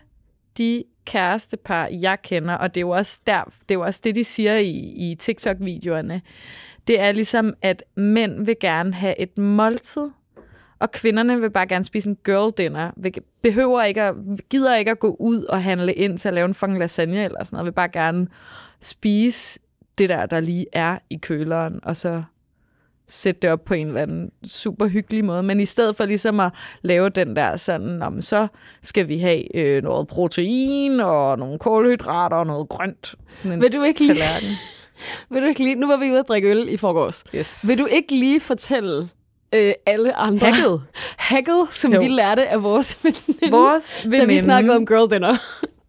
[0.57, 4.15] de kærestepar, jeg kender, og det er jo også, der, det, er jo også det,
[4.15, 4.71] de siger i,
[5.11, 6.21] i TikTok-videoerne,
[6.87, 10.09] det er ligesom, at mænd vil gerne have et måltid,
[10.79, 12.91] og kvinderne vil bare gerne spise en girl dinner.
[13.41, 14.15] Behøver ikke at,
[14.49, 17.43] gider ikke at gå ud og handle ind til at lave en fucking lasagne eller
[17.43, 17.65] sådan noget.
[17.65, 18.27] Vil bare gerne
[18.81, 19.59] spise
[19.97, 22.23] det der, der lige er i køleren, og så
[23.07, 25.43] sætte det op på en eller anden super hyggelig måde.
[25.43, 28.47] Men i stedet for ligesom at lave den der sådan, om så
[28.81, 33.15] skal vi have øh, noget protein og nogle kulhydrater og noget grønt.
[33.43, 34.23] Vil du ikke lige,
[35.31, 37.23] vil du ikke lige, nu var vi ude at drikke øl i forgårs.
[37.35, 37.67] Yes.
[37.67, 39.09] Vil du ikke lige fortælle
[39.55, 40.51] øh, alle andre...
[40.51, 40.81] Hacket.
[41.17, 41.99] Hacket, som Jo.
[41.99, 45.37] vi lærte af vores veninde, Vores da veninde, vi snakkede om girl dinner.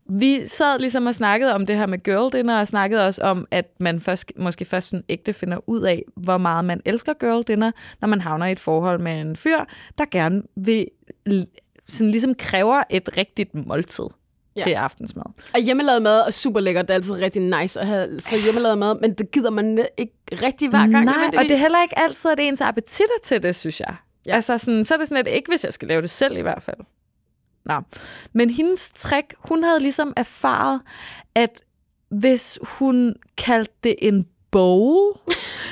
[0.20, 3.46] vi sad ligesom og snakkede om det her med girl dinner, og snakkede også om,
[3.50, 7.42] at man først, måske først sådan ægte finder ud af, hvor meget man elsker girl
[7.42, 9.58] dinner, når man havner i et forhold med en fyr,
[9.98, 10.86] der gerne vil
[11.88, 14.04] sådan ligesom kræver et rigtigt måltid
[14.56, 14.62] Ja.
[14.62, 15.24] til aftensmad.
[15.54, 16.88] Og hjemmelavet mad er super lækkert.
[16.88, 20.12] Det er altid rigtig nice at have for hjemmelavet mad, men det gider man ikke
[20.32, 21.04] rigtig hver gang.
[21.04, 23.96] Nej, og det er heller ikke altid, at ens appetitter til det, synes jeg.
[24.26, 24.34] Ja.
[24.34, 26.40] Altså sådan, så er det sådan, at ikke hvis jeg skal lave det selv i
[26.40, 26.76] hvert fald.
[27.64, 27.74] Nå.
[28.32, 30.80] Men hendes trick, hun havde ligesom erfaret,
[31.34, 31.62] at
[32.08, 35.12] hvis hun kaldte det en bowl,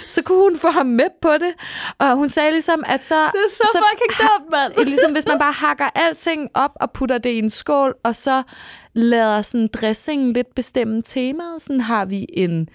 [0.06, 1.54] så kunne hun få ham med på det.
[1.98, 3.14] Og hun sagde ligesom, at så...
[3.14, 4.86] Det er så, så fucking dumt, mand.
[4.92, 8.42] ligesom hvis man bare hakker alting op og putter det i en skål, og så
[8.92, 11.62] lader sådan dressingen lidt bestemme temaet.
[11.62, 12.68] Sådan har vi en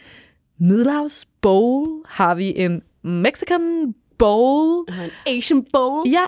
[0.60, 4.86] middelhavs bowl, har vi en Mexican bowl.
[4.90, 6.10] En Asian bowl.
[6.10, 6.24] Ja,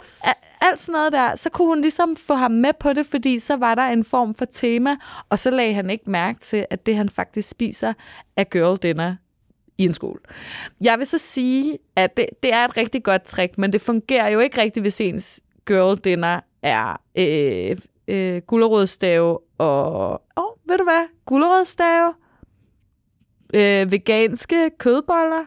[0.62, 1.36] alt sådan noget der.
[1.36, 4.36] Så kunne hun ligesom få ham med på det, fordi så var der en form
[4.36, 4.96] for tema,
[5.30, 7.94] og så lagde han ikke mærke til, at det han faktisk spiser
[8.38, 9.15] er girl dinner
[9.78, 10.20] i en skole.
[10.82, 14.30] Jeg vil så sige, at det, det er et rigtig godt trick, men det fungerer
[14.30, 20.12] jo ikke rigtigt, hvis ens girl dinner er øh, øh, gulerodstave og...
[20.12, 21.06] Åh, oh, ved du hvad?
[21.26, 22.14] Gulerodstave,
[23.54, 25.46] øh, veganske kødboller,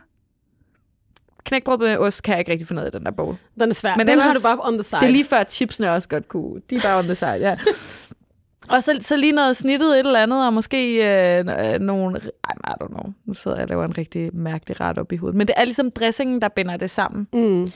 [1.44, 3.36] knækbrød med ost kan jeg ikke rigtig finde ud af den der bowl.
[3.60, 3.96] Den er svær.
[3.96, 5.00] Men den har du bare on the side.
[5.00, 6.60] Det er lige før, chipsene også godt kunne.
[6.70, 7.58] De er bare on the side, ja.
[8.68, 10.94] Og så, så lige noget snittet et eller andet, og måske
[11.38, 11.44] øh,
[11.80, 12.20] nogle...
[12.20, 13.12] Ej, I don't know.
[13.26, 15.36] Nu sidder jeg og laver en rigtig mærkelig ret op i hovedet.
[15.36, 17.28] Men det er ligesom dressingen, der binder det sammen.
[17.32, 17.72] Mm.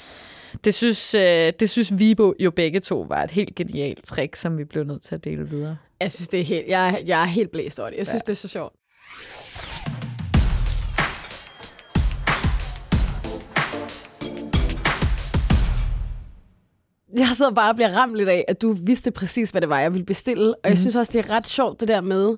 [0.64, 4.58] Det synes, øh, det synes vi jo begge to var et helt genialt trick, som
[4.58, 5.76] vi blev nødt til at dele videre.
[6.00, 6.68] Jeg synes, det er helt...
[6.68, 7.98] Jeg, jeg er helt blæst over det.
[7.98, 8.26] Jeg synes, ja.
[8.26, 8.74] det er så sjovt.
[17.16, 19.80] Jeg sidder bare og bliver ramt lidt af, at du vidste præcis, hvad det var,
[19.80, 20.46] jeg ville bestille.
[20.46, 20.64] Og mm.
[20.64, 20.76] jeg mhm.
[20.76, 22.36] synes også, det er ret sjovt, det der med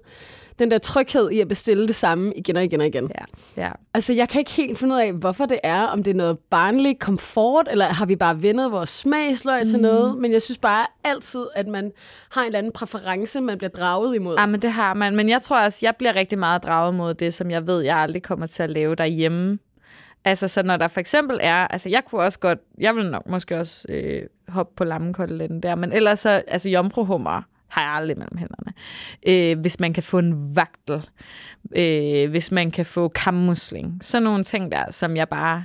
[0.61, 3.11] den der tryghed i at bestille det samme igen og igen og igen.
[3.57, 3.63] Ja.
[3.63, 3.71] ja.
[3.95, 6.39] Altså, jeg kan ikke helt finde ud af, hvorfor det er, om det er noget
[6.39, 9.83] barnlig komfort, eller har vi bare vendet vores smagsløg til mm.
[9.83, 10.19] noget.
[10.19, 11.93] Men jeg synes bare altid, at man
[12.31, 14.37] har en eller anden præference, man bliver draget imod.
[14.39, 15.17] Ja, men det har man.
[15.17, 17.97] Men jeg tror også, jeg bliver rigtig meget draget mod det, som jeg ved, jeg
[17.97, 19.59] aldrig kommer til at lave derhjemme.
[20.25, 23.27] Altså, så når der for eksempel er, altså jeg kunne også godt, jeg vil nok
[23.27, 28.19] måske også øh, hoppe på lammekoteletten der, men ellers så, altså jomfruhummer har jeg aldrig
[28.19, 28.73] mellem hænderne.
[29.27, 31.09] Øh, hvis man kan få en vagtel,
[31.77, 35.65] øh, hvis man kan få kammusling, sådan nogle ting der, som jeg bare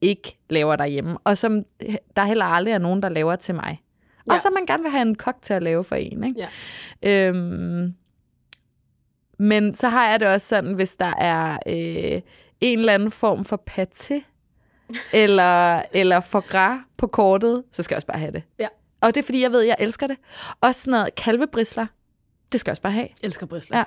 [0.00, 1.62] ikke laver derhjemme, og som
[2.16, 3.82] der heller aldrig er nogen, der laver til mig.
[4.28, 4.32] Ja.
[4.32, 6.24] Og så man gerne vil have en kok til at lave for en.
[6.24, 6.48] Ikke?
[7.02, 7.28] Ja.
[7.28, 7.94] Øhm,
[9.38, 12.20] men så har jeg det også sådan, hvis der er øh,
[12.72, 14.22] en eller anden form for paté,
[15.12, 18.42] eller, eller for gras på kortet, så skal jeg også bare have det.
[18.58, 18.68] Ja.
[19.00, 20.16] Og det er, fordi jeg ved, at jeg elsker det.
[20.60, 21.86] Også sådan noget kalvebrisler,
[22.52, 23.08] det skal jeg også bare have.
[23.22, 23.78] Jeg elsker brisler.
[23.78, 23.84] Ja.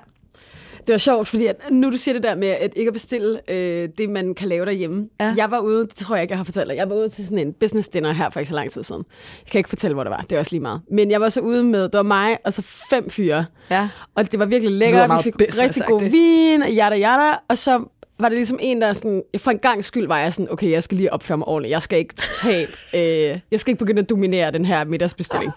[0.80, 3.52] Det var sjovt, fordi at nu du siger det der med at ikke at bestille
[3.52, 5.10] øh, det, man kan lave derhjemme.
[5.20, 5.34] Ja.
[5.38, 7.24] Jeg var ude, det tror jeg ikke, jeg har fortalt dig, jeg var ude til
[7.24, 9.04] sådan en business dinner her for ikke så lang tid siden.
[9.46, 10.82] Jeg kan ikke fortælle, hvor det var, det er også lige meget.
[10.92, 13.46] Men jeg var så ude med, det var mig og så fem fyre.
[13.70, 13.90] Ja.
[14.16, 16.12] Og det var virkelig lækkert, vi fik rigtig god det.
[16.12, 17.86] vin, jada jada, og så
[18.20, 20.84] var det ligesom en, der sådan, for en gang skyld var jeg sådan, okay, jeg
[20.84, 21.72] skal lige opføre mig ordentligt.
[21.72, 25.52] Jeg skal ikke totalt, øh, jeg skal ikke begynde at dominere den her middagsbestilling.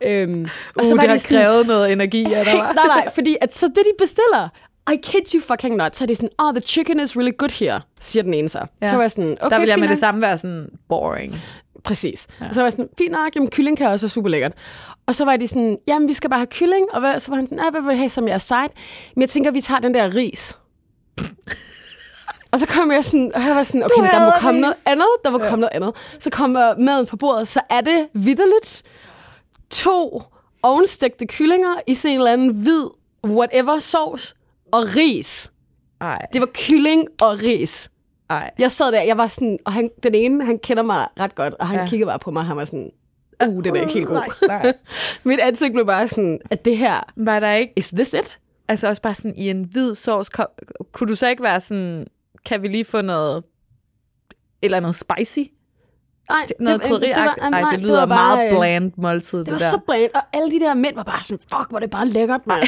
[0.00, 2.54] øhm, og uh, så var det har sådan, krævet noget energi af dig.
[2.74, 4.48] nej, nej, fordi at så det, de bestiller,
[4.92, 7.58] I kid you fucking not, så er det sådan, oh, the chicken is really good
[7.60, 8.66] here, siger den ene så.
[8.82, 8.86] Ja.
[8.88, 11.36] Så var jeg sådan, okay, Der vil jeg med det samme være sådan, boring.
[11.84, 12.28] Præcis.
[12.40, 12.48] Ja.
[12.48, 14.52] Og så var jeg sådan, fint nok, jamen kylling kan også være super lækkert.
[15.06, 17.36] Og så var de sådan, jamen vi skal bare have kylling, og hvad, så var
[17.36, 18.68] han sådan, hvad vil du have som jeres side?
[19.14, 20.56] Men jeg tænker, vi tager den der ris.
[22.52, 25.06] Og så kom jeg sådan, og jeg var sådan, okay, der må komme noget andet,
[25.24, 25.48] der må ja.
[25.48, 25.94] komme noget andet.
[26.18, 28.82] Så kommer maden på bordet, så er det vidderligt
[29.70, 30.22] to
[30.62, 32.84] ovenstegte kyllinger i sådan en eller anden hvid
[33.24, 34.34] whatever sauce
[34.72, 35.52] og ris.
[36.00, 36.26] Ej.
[36.32, 37.90] Det var kylling og ris.
[38.30, 38.50] Ej.
[38.58, 41.54] Jeg sad der, jeg var sådan, og han, den ene, han kender mig ret godt,
[41.54, 41.86] og han ja.
[41.86, 42.90] kiggede bare på mig, og han var sådan,
[43.48, 44.16] uh, det er ikke helt god.
[44.48, 44.72] Nej, nej.
[45.24, 48.38] Mit ansigt blev bare sådan, at det her, var der ikke, is this it?
[48.68, 50.30] Altså også bare sådan i en hvid sovs,
[50.92, 52.06] kunne du så ikke være sådan,
[52.46, 53.44] kan vi lige få noget,
[54.62, 55.40] eller noget spicy?
[56.30, 59.46] Nej, noget det, det, det, var, nej, det lyder det meget bare, bland måltid, det,
[59.46, 59.70] det var der.
[59.70, 62.46] så bland, og alle de der mænd var bare sådan, fuck, hvor det bare lækkert,
[62.46, 62.62] mand.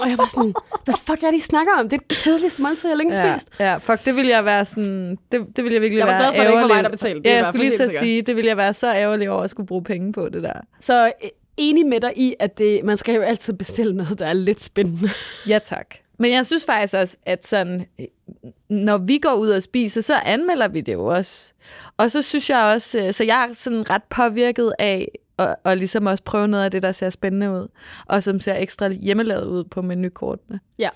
[0.00, 1.88] og jeg var sådan, hvad fuck er det, I snakker om?
[1.88, 3.48] Det er et kedeligt måltid, jeg længe ja, spist.
[3.60, 6.16] Ja, fuck, det ville jeg være sådan, det, det ville jeg virkelig jeg være.
[6.16, 7.30] Jeg var glad for, at det ikke var mig, der betalte.
[7.30, 9.50] Ja, jeg skulle lige til at sige, det ville jeg være så ærgerlig over at
[9.50, 10.60] skulle bruge penge på det der.
[10.80, 14.26] Så øh, enig med dig i, at det, man skal jo altid bestille noget, der
[14.26, 15.10] er lidt spændende.
[15.48, 15.86] ja, tak.
[16.18, 17.86] Men jeg synes faktisk også, at sådan,
[18.68, 21.52] når vi går ud og spiser, så anmelder vi det jo også.
[21.96, 25.76] Og så synes jeg også, øh, så jeg er sådan ret påvirket af at, og
[25.76, 27.68] ligesom også prøve noget af det, der ser spændende ud,
[28.06, 30.60] og som ser ekstra hjemmelavet ud på menukortene.
[30.78, 30.88] Ja.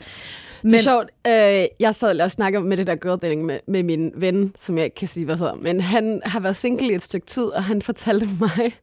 [0.63, 1.11] Men, det er sjovt.
[1.27, 4.77] Øh, jeg sad og snakkede med det der girl dating med, med min ven, som
[4.79, 5.55] jeg ikke kan sige, hvad hedder.
[5.55, 8.77] Men han har været single i et stykke tid, og han fortalte mig,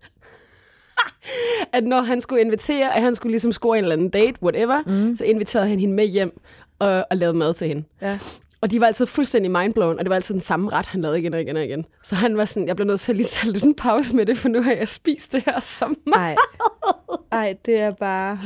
[1.73, 4.81] at når han skulle invitere, at han skulle ligesom score en eller anden date, whatever,
[4.85, 5.15] mm.
[5.15, 6.41] så inviterede han hende med hjem
[6.79, 7.83] og, og lavede mad til hende.
[8.01, 8.19] Ja.
[8.63, 11.19] Og de var altid fuldstændig mindblown, og det var altid den samme ret, han lavede
[11.19, 11.85] igen og igen og igen.
[12.03, 14.25] Så han var sådan, jeg blev nødt til at lige tage lidt en pause med
[14.25, 16.37] det, for nu har jeg spist det her så meget.
[17.31, 17.39] Ej.
[17.45, 18.39] Ej, det er bare...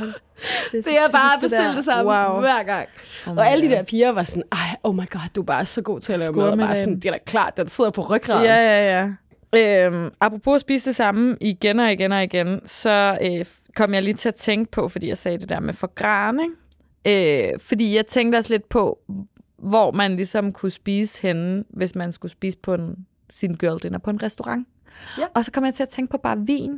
[0.72, 2.40] Det Det er bare at bestille det samme Wow.
[2.40, 2.88] hver gang.
[3.26, 5.64] Oh og alle de der piger var sådan, ej, oh my god, du er bare
[5.66, 6.48] så god til at lave mad.
[6.48, 8.44] Og Bare sådan, det er da klart, der sidder på ryggraden.
[8.44, 9.08] Ja, ja,
[9.54, 9.86] ja.
[9.86, 13.44] Øhm, apropos at spise det samme igen og igen og igen, så øh,
[13.76, 17.52] kom jeg lige til at tænke på, fordi jeg sagde det der med forgran, ikke?
[17.52, 18.98] Øh, fordi jeg tænkte også lidt på,
[19.58, 23.98] hvor man ligesom kunne spise henne, hvis man skulle spise på en, sin girl dinner
[23.98, 24.68] på en restaurant.
[25.18, 25.24] Ja.
[25.34, 26.72] Og så kom jeg til at tænke på bare vin.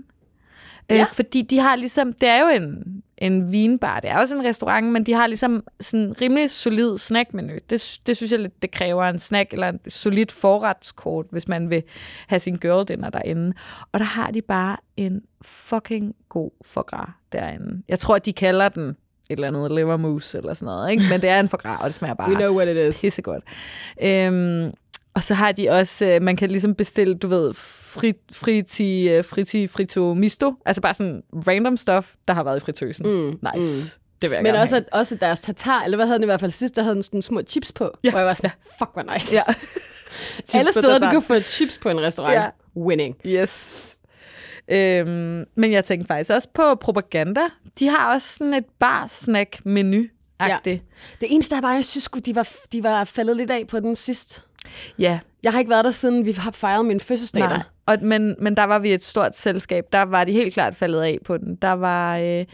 [0.90, 1.05] Øh, Ja.
[1.12, 4.87] Fordi de har ligesom, det er jo en, en vinbar, det er også en restaurant,
[4.93, 7.53] men de har ligesom sådan en rimelig solid snackmenu.
[7.71, 11.71] Det, det synes jeg lidt, det kræver en snack eller en solidt forretskort, hvis man
[11.71, 11.83] vil
[12.27, 13.53] have sin girl dinner derinde.
[13.93, 17.83] Og der har de bare en fucking god foie derinde.
[17.88, 18.97] Jeg tror, de kalder den
[19.31, 21.03] et eller andet liver mousse eller sådan noget, ikke?
[21.11, 23.01] men det er en foie og det smager bare We know what it is.
[23.01, 23.45] pissegodt.
[24.03, 24.71] Øhm,
[25.14, 29.25] og så har de også, øh, man kan ligesom bestille, du ved, frit, friti, øh,
[29.25, 30.55] friti, frito misto.
[30.66, 33.07] Altså bare sådan random stuff, der har været i fritøsen.
[33.07, 33.95] Mm, Nice.
[33.97, 34.01] mm.
[34.23, 34.85] Det vil jeg Men også, have.
[34.87, 37.03] at, også deres tatar, eller hvad havde den i hvert fald sidst, der havde den
[37.03, 37.90] sådan små chips på.
[38.05, 38.11] Ja.
[38.11, 39.35] Hvor jeg var sådan, fuck, hvor nice.
[39.35, 39.43] Ja.
[40.59, 42.35] Alle steder, du kan få chips på en restaurant.
[42.35, 42.47] Ja.
[42.77, 43.16] Winning.
[43.27, 43.97] Yes.
[44.70, 47.40] Øhm, men jeg tænkte faktisk også på propaganda.
[47.78, 50.04] De har også sådan et bar-snack-menu.
[50.40, 50.59] Ja.
[50.64, 50.80] Det
[51.20, 54.44] eneste er bare, jeg synes de var, de var faldet lidt af på den sidst.
[54.98, 55.20] ja.
[55.42, 57.52] Jeg har ikke været der, siden vi har fejret min fødselsdag Nej.
[57.52, 57.62] der.
[57.87, 59.85] Og, men, men der var vi et stort selskab.
[59.92, 61.56] Der var de helt klart faldet af på den.
[61.56, 62.18] Der var...
[62.18, 62.44] Øh,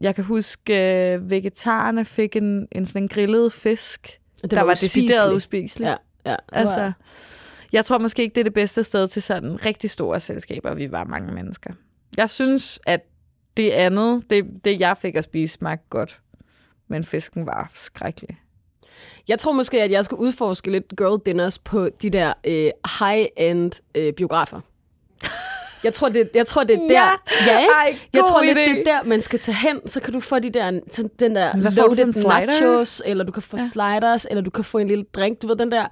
[0.00, 4.74] jeg kan huske, øh, vegetarerne fik en, en sådan en grillet fisk, Det der var
[4.74, 5.36] decideret uspiseligt.
[5.36, 5.96] uspiselig.
[6.26, 6.36] Ja, ja.
[6.52, 6.92] Altså,
[7.72, 10.74] jeg tror måske ikke, det er det bedste sted til sådan rigtig store selskaber.
[10.74, 11.70] Vi var mange mennesker.
[12.16, 13.00] Jeg synes, at
[13.56, 16.20] det andet, det, det jeg fik at spise, smagte godt.
[16.88, 18.38] Men fisken var skrækkelig.
[19.28, 23.72] Jeg tror måske, at jeg skal udforske lidt girl dinners på de der øh, high-end
[23.94, 24.60] øh, biografer.
[25.84, 26.92] Jeg tror, det, jeg tror, det er der.
[26.92, 27.52] Ja.
[27.52, 27.72] ja ikke?
[27.72, 28.60] Ej, jeg tror lidt, idé.
[28.60, 29.88] det er der, man skal tage hen.
[29.88, 30.70] Så kan du få de der,
[31.20, 33.62] den der Hvad loaded nachos, eller du kan få ja.
[33.72, 35.42] sliders, eller du kan få en lille drink.
[35.42, 35.84] Du ved, den der,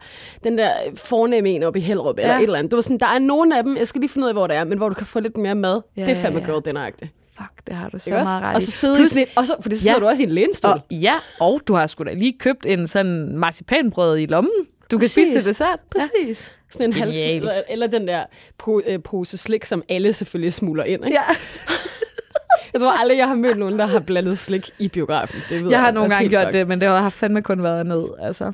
[0.44, 2.22] den der fornemme en oppe i Hellerup, ja.
[2.22, 2.70] eller et eller andet.
[2.70, 4.46] Du ved, sådan, der er nogle af dem, jeg skal lige finde ud af, hvor
[4.46, 5.80] det er, men hvor du kan få lidt mere mad.
[5.96, 6.46] Ja, Ja, det er ja, fandme ja.
[6.46, 7.10] girl dinner-agtigt.
[7.36, 9.46] Fuck, det har du så Ikke meget ret Og så sidde i Plus- et, og
[9.46, 10.00] så, for det så sidder Ja.
[10.00, 10.70] du også i en lænestol.
[10.70, 14.52] Og, ja, og du har sgu da lige købt en sådan marcipanbrød i lommen.
[14.90, 15.12] Du kan Præcis.
[15.12, 15.78] spise til dessert.
[15.90, 16.52] Præcis.
[16.72, 18.24] Sådan en hals, eller, eller den der
[18.58, 21.04] po, øh, pose slik, som alle selvfølgelig smuler ind.
[21.04, 21.16] Ikke?
[21.16, 21.34] Ja.
[22.72, 25.40] Jeg tror aldrig, jeg har mødt nogen, der har blandet slik i biografen.
[25.50, 26.58] Det ved Jeg har også nogle gange gjort fucked.
[26.60, 28.04] det, men det har fandme kun været ned.
[28.22, 28.44] Altså.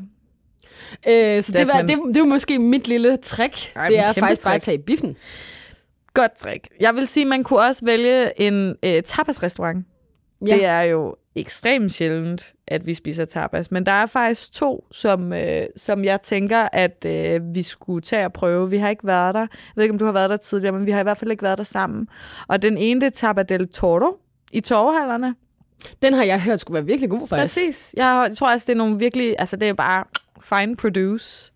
[1.09, 3.73] Øh, så det, var, det, det var måske mit lille trick.
[3.77, 4.65] Ej, det er faktisk bare at trick.
[4.65, 5.17] tage i biffen.
[6.15, 6.69] Godt trick.
[6.81, 9.87] Jeg vil sige, man kunne også vælge en øh, tapasrestaurant.
[10.47, 10.55] Ja.
[10.55, 13.71] Det er jo ekstremt sjældent, at vi spiser tapas.
[13.71, 18.25] Men der er faktisk to, som, øh, som jeg tænker, at øh, vi skulle tage
[18.25, 18.71] og prøve.
[18.71, 19.41] Vi har ikke været der.
[19.41, 21.31] Jeg ved ikke, om du har været der tidligere, men vi har i hvert fald
[21.31, 22.09] ikke været der sammen.
[22.49, 24.19] Og den ene, det er Tapa del Toro
[24.53, 25.35] i torvehallerne.
[26.03, 27.57] Den har jeg hørt skulle være virkelig god, faktisk.
[27.57, 27.95] Præcis.
[27.97, 29.35] Jeg tror også, det er nogle virkelig...
[29.39, 30.05] Altså, det er bare
[30.41, 31.53] fine produce.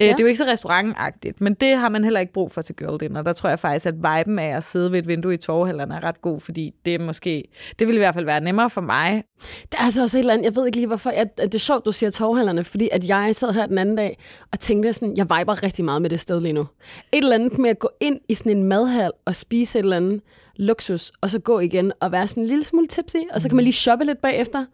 [0.00, 0.04] Ja.
[0.04, 0.12] Ja.
[0.12, 2.76] Det er jo ikke så restaurantagtigt, men det har man heller ikke brug for til
[2.76, 3.22] girl dinner.
[3.22, 6.04] Der tror jeg faktisk, at viben af at sidde ved et vindue i torvehallerne er
[6.04, 7.44] ret god, fordi det er måske...
[7.78, 9.24] Det vil i hvert fald være nemmere for mig.
[9.72, 11.54] Der er altså også et eller andet, jeg ved ikke lige hvorfor, at, at det
[11.54, 14.18] er sjovt, du siger torvhallerne, fordi at jeg sad her den anden dag
[14.52, 16.60] og tænkte sådan, jeg viber rigtig meget med det sted lige nu.
[16.60, 16.68] Et
[17.12, 20.20] eller andet med at gå ind i sådan en madhal og spise et eller andet
[20.56, 23.56] luksus, og så gå igen og være sådan en lille smule tipsy, og så kan
[23.56, 24.64] man lige shoppe lidt bagefter.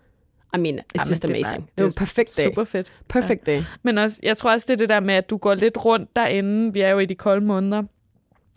[0.55, 1.67] I mean, it's Jamen, just amazing.
[1.67, 2.45] det Det var en perfekt dag.
[2.45, 2.93] Super fedt.
[3.09, 3.61] Perfect day.
[3.83, 6.17] Men også, jeg tror også, det er det der med, at du går lidt rundt
[6.17, 6.73] derinde.
[6.73, 7.83] Vi er jo i de kolde måneder.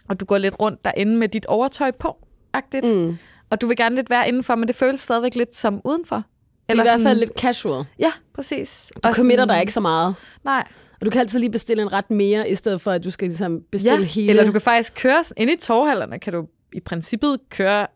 [0.10, 2.17] Og du går lidt rundt derinde med dit overtøj på,
[2.54, 2.95] agtigt.
[2.95, 3.17] Mm.
[3.49, 6.15] Og du vil gerne lidt være indenfor, men det føles stadigvæk lidt som udenfor.
[6.15, 7.86] Det er i hvert fald lidt casual.
[7.99, 8.91] Ja, præcis.
[9.04, 10.15] Du committer dig ikke så meget.
[10.43, 10.67] Nej.
[10.99, 13.27] Og du kan altid lige bestille en ret mere, i stedet for, at du skal
[13.27, 14.30] ligesom bestille Ja, hele.
[14.30, 17.88] eller du kan faktisk køre, ind i torvhallerne kan du i princippet køre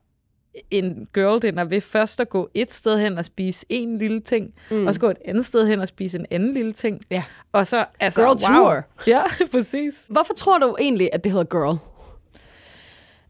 [0.71, 4.53] en girl dinner ved først at gå et sted hen og spise en lille ting,
[4.71, 4.87] mm.
[4.87, 7.01] og så gå et andet sted hen og spise en anden lille ting.
[7.09, 7.23] Ja.
[7.51, 8.57] Og så, altså, Girl wow.
[8.57, 8.83] tour.
[9.07, 10.05] Ja, præcis.
[10.07, 11.77] Hvorfor tror du egentlig, at det hedder girl?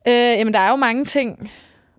[0.07, 1.51] Øh, jamen, der er jo mange ting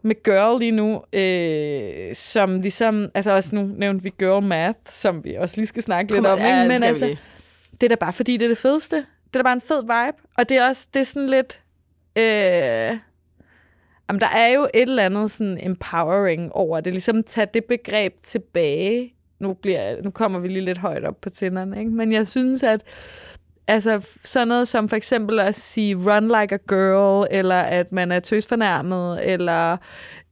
[0.02, 5.24] med girl lige nu, øh, som ligesom, altså også nu nævnte vi girl math, som
[5.24, 6.68] vi også lige skal snakke lidt om, Ja, ikke?
[6.68, 7.16] men vi altså,
[7.80, 8.96] det er da bare fordi, det er det fedeste.
[8.96, 11.60] Det er da bare en fed vibe, og det er også, det er sådan lidt,
[12.18, 12.98] øh,
[14.08, 18.14] jamen, der er jo et eller andet sådan empowering over det, ligesom tage det begreb
[18.22, 19.14] tilbage.
[19.38, 21.90] Nu, bliver, nu kommer vi lige lidt højt op på tænderne, ikke?
[21.90, 22.84] men jeg synes, at
[23.68, 28.12] Altså sådan noget som for eksempel at sige run like a girl, eller at man
[28.12, 29.76] er tøsfornærmet, eller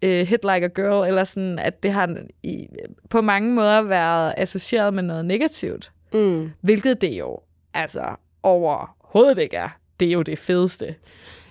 [0.05, 2.67] uh, hit like a girl, eller sådan, at det har i,
[3.11, 5.93] på mange måder været associeret med noget negativt.
[6.13, 6.51] Mm.
[6.61, 7.41] Hvilket det jo
[7.75, 9.69] altså overhovedet ikke er.
[10.01, 10.95] Det er jo det fedeste.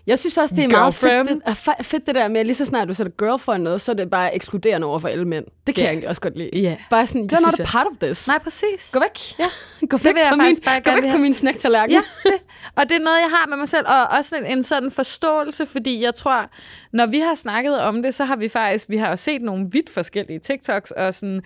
[0.08, 1.28] Jeg synes også, det er meget Girlfriend.
[1.28, 3.58] fedt, det, fe- fedt det der med, at lige så snart du sætter girl for
[3.58, 5.46] noget, så er det bare ekskluderende over for alle mænd.
[5.68, 5.86] Det kan Ja.
[5.86, 6.50] jeg egentlig også godt lide.
[6.60, 6.78] Ja.
[6.90, 8.28] Bare sådan, Det you're not a part of this.
[8.28, 8.92] Nej, præcis.
[8.94, 9.40] Gå væk.
[9.40, 9.46] Ja.
[9.90, 11.92] Gå væk fra min, bare gå væk fra min snacktallerken.
[11.92, 12.34] Ja, det.
[12.76, 13.86] Og det er noget, jeg har med mig selv.
[13.88, 16.50] Og også en, en sådan forståelse, fordi jeg tror,
[16.94, 19.68] når vi har snakket om det, så har vi faktisk, vi har jo set nogle
[19.72, 21.42] vidt forskellige TikToks, og sådan,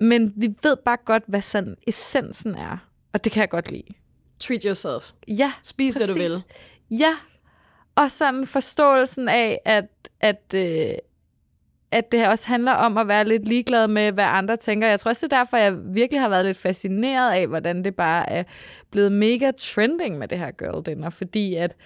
[0.00, 2.76] men vi ved bare godt, hvad sådan essensen er.
[3.14, 3.82] Og det kan jeg godt lide.
[4.40, 5.10] Treat yourself.
[5.28, 6.30] Ja, Spis, hvad du vil.
[6.98, 7.12] Ja,
[7.96, 9.84] og sådan forståelsen af, at,
[10.20, 10.94] at, øh,
[11.90, 14.88] at det også handler om at være lidt ligeglad med, hvad andre tænker.
[14.88, 17.94] Jeg tror også, det er derfor, jeg virkelig har været lidt fascineret af, hvordan det
[17.94, 18.44] bare er
[18.90, 21.76] blevet mega trending med det her girl dinner, fordi at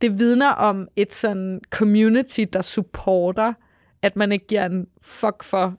[0.00, 3.52] det vidner om et sådan community, der supporter,
[4.02, 5.74] at man ikke giver en fuck for,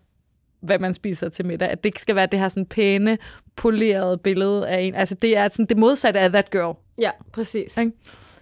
[0.61, 1.69] hvad man spiser til middag.
[1.69, 3.17] At det ikke skal være det her sådan pæne,
[3.55, 4.95] polerede billede af en.
[4.95, 6.75] Altså det er sådan det modsatte af that girl.
[7.01, 7.77] Ja, præcis.
[7.77, 7.91] Ikke?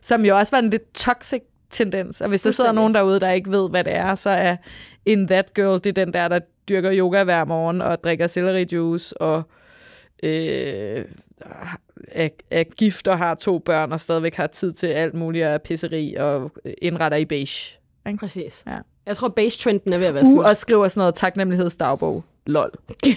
[0.02, 2.22] Som jo også var en lidt toxic tendens.
[2.22, 4.56] Og hvis der sidder nogen derude, der ikke ved, hvad det er, så er
[5.06, 9.14] in that girl, det er den der, der dyrker yoga hver morgen og drikker celery-juice
[9.20, 9.44] og
[10.24, 11.06] øh,
[12.12, 15.62] er, er gift og har to børn og stadigvæk har tid til alt muligt af
[15.62, 17.78] pisseri og indretter i beige.
[18.08, 18.20] Ikke?
[18.20, 18.64] Præcis.
[18.68, 18.78] Ja.
[19.06, 20.46] Jeg tror, base-trenden er ved at være Uh, slut.
[20.46, 22.24] og skriver sådan noget taknemmelighedsdagbog.
[22.46, 22.72] Lol.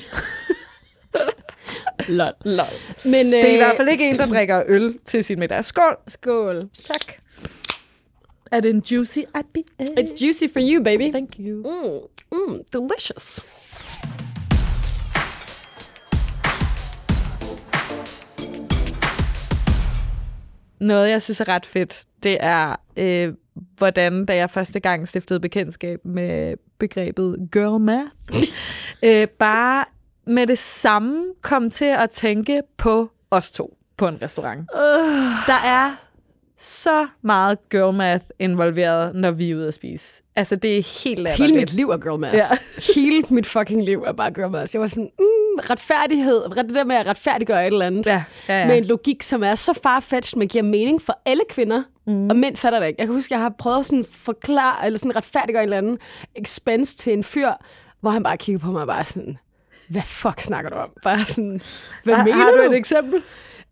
[2.09, 2.33] Lol.
[2.45, 2.67] Lol.
[3.05, 5.65] Men, øh, Det er i hvert fald ikke en, der drikker øl til sin middag.
[5.65, 5.97] Skål!
[6.09, 6.69] Skål.
[6.89, 7.15] Tak.
[8.53, 9.63] Er det en juicy IPA?
[9.83, 11.11] It's juicy for you, baby.
[11.11, 11.57] Thank you.
[11.57, 13.41] Mm, mm, delicious.
[20.81, 23.33] Noget, jeg synes er ret fedt, det er, øh,
[23.77, 28.09] hvordan, da jeg første gang stiftede bekendtskab med begrebet girl math,
[29.09, 29.85] øh, bare
[30.31, 34.61] med det samme kom til at tænke på os to på en restaurant.
[34.75, 34.81] Uh,
[35.47, 35.97] Der er
[36.57, 40.23] så meget girl math involveret, når vi er ude at spise.
[40.37, 41.51] Altså, det er helt latterligt.
[41.53, 42.37] hele mit liv er girl math.
[42.37, 42.49] Ja.
[42.95, 44.71] hele mit fucking liv er bare girl math.
[44.75, 46.43] Jeg var sådan, mm, retfærdighed.
[46.57, 48.07] Det der med at retfærdiggøre et eller andet.
[48.07, 48.67] Ja, ja, ja.
[48.67, 51.83] Med en logik, som er så farfetched, men giver mening for alle kvinder.
[52.07, 52.31] Mm.
[52.31, 53.01] Og mænd fatter det ikke.
[53.01, 55.99] Jeg kan huske, jeg har prøvet at sådan forklare, eller sådan retfærdiggøre en eller anden
[56.37, 57.51] expense til en fyr,
[58.01, 59.39] hvor han bare kiggede på mig og bare sådan,
[59.91, 60.91] hvad fuck snakker du om?
[61.03, 61.61] Bare sådan,
[62.05, 62.71] hvad har, mener har du du?
[62.71, 63.15] et eksempel?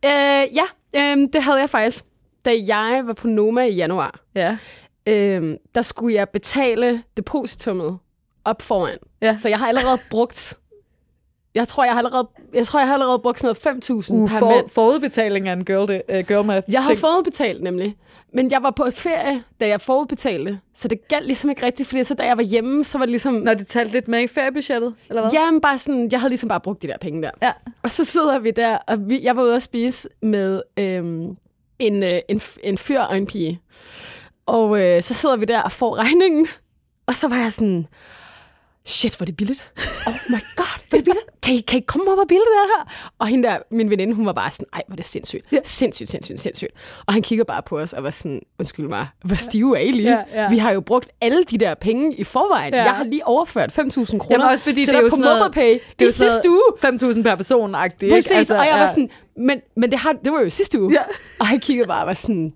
[0.05, 0.11] Øh,
[0.55, 0.65] ja,
[0.97, 2.05] øh, det havde jeg faktisk.
[2.45, 4.59] Da jeg var på Noma i januar, Ja.
[5.07, 7.99] øh, der skulle jeg betale depositummet
[8.45, 8.99] op foran.
[9.23, 9.37] Ja.
[9.37, 10.55] Så jeg har allerede brugt...
[11.59, 14.29] Jeg tror, jeg har allerede, jeg tror, jeg har allerede brugt sådan noget 5.000 Uh,
[14.31, 14.69] per for, mand.
[14.69, 15.81] forudbetaling af en girl,
[16.19, 16.73] uh, girl math.
[16.73, 17.97] Jeg har forudbetalt nemlig.
[18.33, 20.61] Men jeg var på ferie, da jeg forudbetalte.
[20.75, 23.11] Så det galt ligesom ikke rigtigt, fordi så da jeg var hjemme, så var det
[23.11, 23.35] ligesom...
[23.35, 25.33] Når de talte lidt med i feriebudgettet, eller hvad?
[25.33, 27.31] Jamen bare sådan, jeg havde ligesom bare brugt de der penge der.
[27.43, 27.53] Ja.
[27.83, 31.37] Og så sidder vi der, og vi, jeg var ude at spise med øhm,
[31.79, 33.61] en, øh, en, en fyr og en pige.
[34.47, 36.47] Og øh, så sidder vi der og får regningen.
[37.07, 37.87] Og så var jeg sådan,
[38.85, 39.71] shit, hvor er det billigt.
[40.09, 41.28] Oh my god, hvor er det billigt.
[41.49, 43.13] Kan I, kan I komme op og billigt det her?
[43.19, 45.45] Og hende der, min veninde, hun var bare sådan, ej, hvor er det sindssygt.
[45.53, 45.59] Ja.
[45.65, 46.71] Sindssygt, sindssygt, sindssygt.
[47.07, 49.93] Og han kigger bare på os og var sådan, undskyld mig, hvor stive er I
[49.93, 50.11] lige?
[50.11, 50.49] Ja, ja.
[50.51, 52.75] Vi har jo brugt alle de der penge i forvejen.
[52.75, 52.83] Ja.
[52.83, 56.01] Jeg har lige overført 5.000 kroner også fordi til det er jo på MobilePay Det
[56.01, 56.63] i jo sidste uge.
[56.83, 58.81] noget 5.000 per person agtigt Præcis, altså, og jeg ja.
[58.81, 60.93] var sådan, men, men det, har, det var jo sidste uge.
[60.93, 61.03] Ja.
[61.41, 62.53] Og han kiggede bare og var sådan,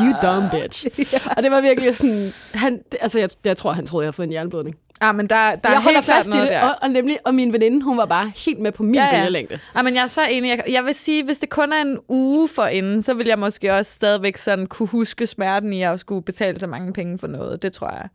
[0.00, 0.86] you dumb bitch.
[1.36, 4.26] Og det var virkelig sådan, han, altså jeg, jeg tror, han troede, jeg havde fået
[4.26, 4.76] en jernblødning.
[5.02, 6.60] Ja, men der, der er jeg holder helt fast i det, der.
[6.68, 9.14] og, og, nemlig, og min veninde, hun var bare helt med på min Ja, ja,
[9.16, 9.20] ja.
[9.20, 9.58] bølgelængde.
[9.76, 10.48] Ja, men jeg er så enig.
[10.48, 13.38] Jeg, jeg vil sige, hvis det kun er en uge for inden, så vil jeg
[13.38, 17.26] måske også stadigvæk sådan kunne huske smerten i at skulle betale så mange penge for
[17.26, 17.62] noget.
[17.62, 18.08] Det tror jeg.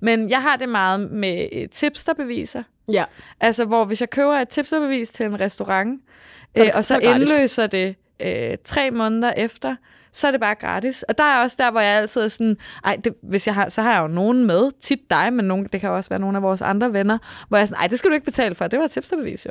[0.00, 2.62] Men jeg har det meget med øh, tipsterbeviser.
[2.92, 3.04] Ja.
[3.40, 6.00] Altså, hvor hvis jeg køber et tipsterbevis til en restaurant,
[6.56, 7.30] Så er øh, og så så er gratis.
[7.30, 9.76] indløser det øh, tre måneder efter,
[10.16, 11.02] så er det bare gratis.
[11.02, 13.68] Og der er også der, hvor jeg altid er sådan, ej, det, hvis jeg har,
[13.68, 16.36] så har jeg jo nogen med, tit dig, men nogen, det kan også være nogle
[16.36, 18.66] af vores andre venner, hvor jeg er sådan, ej, det skal du ikke betale for,
[18.66, 19.50] det var et tipsterbevis jo.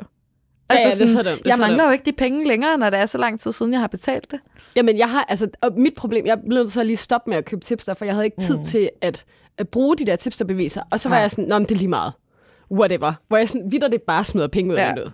[0.70, 1.88] ja, det er så dumt, det er jeg så mangler dumt.
[1.88, 4.30] jo ikke de penge længere, når det er så lang tid siden, jeg har betalt
[4.30, 4.40] det.
[4.76, 7.64] Jamen, jeg har, altså, og mit problem, jeg blev at lige stoppe med at købe
[7.64, 8.64] tipster, for jeg havde ikke tid mm.
[8.64, 9.24] til at,
[9.58, 10.82] at bruge de der tipsterbeviser.
[10.90, 11.20] Og så var Nej.
[11.20, 12.12] jeg sådan, nå, men det er lige meget.
[12.70, 13.12] Whatever.
[13.28, 14.88] Hvor jeg sådan, vidder det bare smider penge ud af Ja.
[14.88, 15.12] vinduet.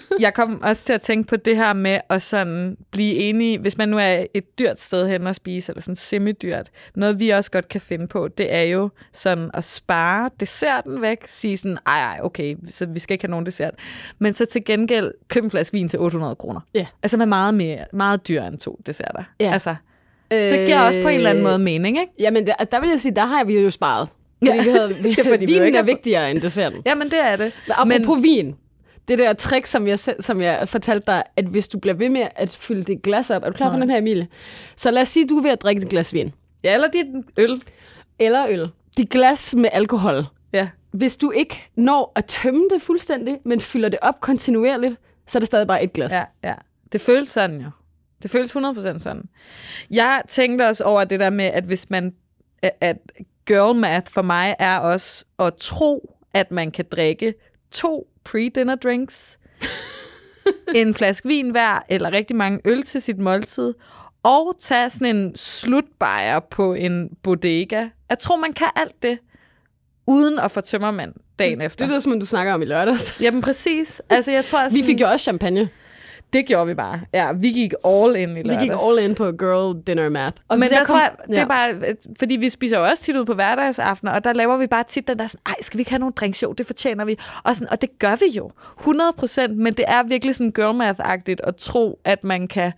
[0.20, 3.78] Jeg kom også til at tænke på det her med at sådan blive enige, hvis
[3.78, 6.70] man nu er et dyrt sted hen at spise, eller sådan semidyrt.
[6.94, 11.18] Noget vi også godt kan finde på, det er jo sådan at spare desserten væk,
[11.26, 13.74] sige sådan, ej, ej, okay, så vi skal ikke have nogen dessert.
[14.18, 16.60] Men så til gengæld købe en flaske vin til 800 kroner.
[16.74, 16.86] Ja.
[17.02, 19.22] Altså med meget, mere, meget dyrere end to desserter.
[19.40, 19.52] Ja.
[19.52, 19.74] Altså,
[20.30, 22.12] det giver også på en eller anden måde mening, ikke?
[22.18, 24.08] Jamen, der, der vil jeg sige, der har vi jo sparet.
[24.46, 26.82] Fordi vi havde, vi, Ja, fordi vinen er vigtigere end desserten.
[26.86, 27.52] Jamen, det er det.
[27.66, 28.56] Men apropos men, vin,
[29.08, 32.28] det der trick, som jeg, som jeg fortalte dig, at hvis du bliver ved med
[32.36, 33.80] at fylde dit glas op, er du klar på Nej.
[33.80, 34.28] den her, Emilie?
[34.76, 36.32] Så lad os sige, at du er ved at drikke et glas vin.
[36.64, 37.60] Ja, eller dit øl.
[38.18, 38.70] Eller øl.
[38.96, 40.24] Dit glas med alkohol.
[40.52, 40.68] Ja.
[40.92, 44.96] Hvis du ikke når at tømme det fuldstændig, men fylder det op kontinuerligt,
[45.26, 46.12] så er det stadig bare et glas.
[46.12, 46.54] Ja, ja.
[46.92, 47.70] Det føles sådan jo.
[48.22, 49.22] Det føles 100% sådan.
[49.90, 52.14] Jeg tænkte også over det der med, at hvis man...
[52.80, 52.96] At
[53.46, 57.34] girl math for mig er også at tro, at man kan drikke
[57.70, 59.38] to pre-dinner drinks,
[60.74, 63.74] en flaske vin hver, eller rigtig mange øl til sit måltid,
[64.22, 67.88] og tage sådan en slutbajer på en bodega.
[68.08, 69.18] Jeg tror, man kan alt det,
[70.06, 71.84] uden at få tømmermand dagen efter.
[71.84, 73.20] Det lyder som om, du snakker om i lørdags.
[73.20, 74.02] Jamen præcis.
[74.10, 75.68] Altså, jeg tror, Vi sådan, fik jo også champagne.
[76.32, 77.00] Det gjorde vi bare.
[77.14, 78.62] Ja, vi gik all in i Vi lørdags.
[78.62, 80.36] gik all in på girl dinner math.
[80.48, 81.42] Og Men der kom- tror jeg, det Ja.
[81.42, 81.74] er bare,
[82.18, 85.08] fordi vi spiser jo også tit ud på hverdagsaftener, og der laver vi bare tit
[85.08, 86.42] den der sådan, ej, skal vi ikke have nogle drinks?
[86.42, 87.18] Jo, det fortjener vi.
[87.44, 90.74] Og, sådan, og det gør vi jo, 100 procent, men det er virkelig sådan girl
[90.82, 92.72] math-agtigt at tro, at man kan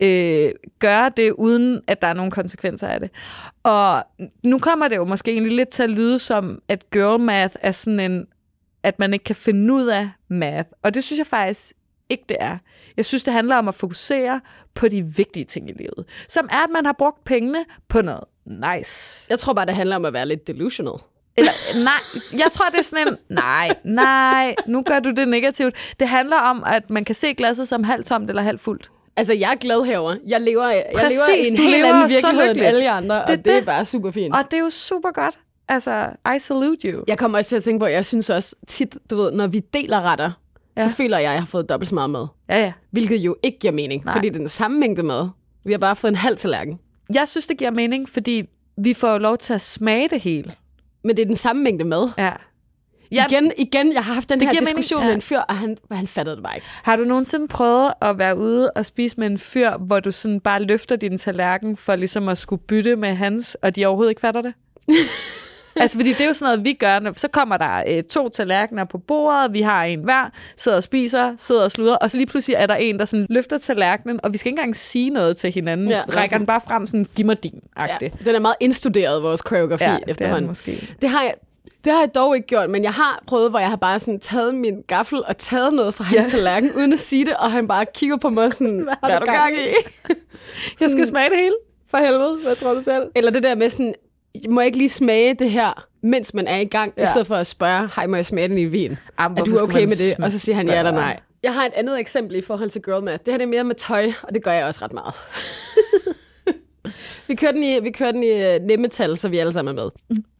[0.00, 3.10] øh, gøre det, uden at der er nogen konsekvenser af det.
[3.62, 4.02] Og
[4.44, 7.72] nu kommer det jo måske egentlig lidt til at lyde som, at girl math er
[7.72, 8.26] sådan en,
[8.82, 10.68] at man ikke kan finde ud af math.
[10.82, 11.72] Og det synes jeg faktisk
[12.10, 12.58] ikke, det er.
[12.96, 14.40] Jeg synes, det handler om at fokusere
[14.74, 16.04] på de vigtige ting i livet.
[16.28, 19.26] Som er, at man har brugt pengene på noget nice.
[19.30, 20.94] Jeg tror bare, det handler om at være lidt delusional.
[21.38, 21.52] Eller,
[21.84, 25.74] nej, jeg tror, det er sådan en, nej, nej, nu gør du det negativt.
[26.00, 28.90] Det handler om, at man kan se glasset som halvt tomt eller halvt fuldt.
[29.16, 30.16] Altså, jeg er glad herover.
[30.26, 33.22] Jeg lever, jeg Præcis, lever i en du helt lever anden virkelighed end alle andre,
[33.22, 33.66] og Det er det er det.
[33.66, 34.36] bare super fint.
[34.36, 35.38] Og det er jo super godt.
[35.68, 37.04] Altså, I salute you.
[37.08, 39.46] Jeg kommer også til at tænke på, at jeg synes også tit, du ved, når
[39.46, 40.32] vi deler retter,
[40.76, 40.88] ja.
[40.88, 42.26] Så føler jeg, at jeg har fået dobbelt så meget mad.
[42.48, 42.72] Ja, ja.
[42.90, 44.14] Hvilket jo ikke giver mening, Nej.
[44.14, 45.28] fordi det er den samme mængde mad.
[45.64, 46.78] Vi har bare fået en halv tallerken.
[47.14, 48.42] Jeg synes, det giver mening, fordi
[48.78, 50.52] vi får jo lov til at smage det hele.
[51.04, 52.08] Men det er den samme mængde mad.
[52.18, 52.32] Ja.
[53.12, 53.26] Ja.
[53.30, 55.06] Igen, igen, jeg har haft den her mening, diskussion ja.
[55.06, 56.66] med en fyr, og han, han fattede det bare ikke.
[56.82, 60.40] Har du nogensinde prøvet at være ude og spise med en fyr, hvor du sådan
[60.40, 64.20] bare løfter din tallerken for ligesom at skulle bytte med hans, og de overhovedet ikke
[64.20, 64.54] fatter det?
[65.80, 66.98] altså, fordi det er jo sådan noget, vi gør.
[66.98, 70.82] Når, så kommer der øh, to tallerkener på bordet, vi har en hver, sidder og
[70.82, 74.20] spiser, sidder og sluder, og så lige pludselig er der en, der sådan løfter tallerkenen,
[74.22, 75.88] og vi skal ikke engang sige noget til hinanden.
[75.88, 77.96] Ja, Rækker den bare frem sådan, giv mig din, Ja.
[78.24, 80.46] Den er meget indstuderet, vores koreografi Ja, ja, det efterhånden.
[80.46, 80.88] måske.
[81.02, 81.34] Det har jeg,
[81.84, 84.20] det har jeg dog ikke gjort, men jeg har prøvet, hvor jeg har bare sådan
[84.20, 86.22] taget min gaffel og taget noget fra hans Ja.
[86.36, 89.26] tallerken, uden at sige det, og han bare kigger på mig sådan, hvad har du
[89.26, 89.68] du gang i?
[90.80, 91.54] Jeg skal smage det hele,
[91.90, 92.38] for helvede.
[92.44, 93.02] Hvad tror du selv?
[93.14, 93.94] Eller det der med sådan,
[94.48, 97.02] må jeg ikke lige smage det her, mens man er i gang, ja.
[97.02, 98.96] i stedet for at spørge, hej, må jeg smage den i vin?
[99.20, 100.24] Jamen, Er du okay med det?
[100.24, 101.20] Og så siger han ja eller nej.
[101.42, 103.18] Jeg har et andet eksempel i forhold til girl math.
[103.24, 105.14] Det her det er mere med tøj, og det gør jeg også ret meget.
[107.28, 109.82] vi kører den i, vi kører den i øh, nemmetal, så vi alle sammen er
[109.82, 109.90] med.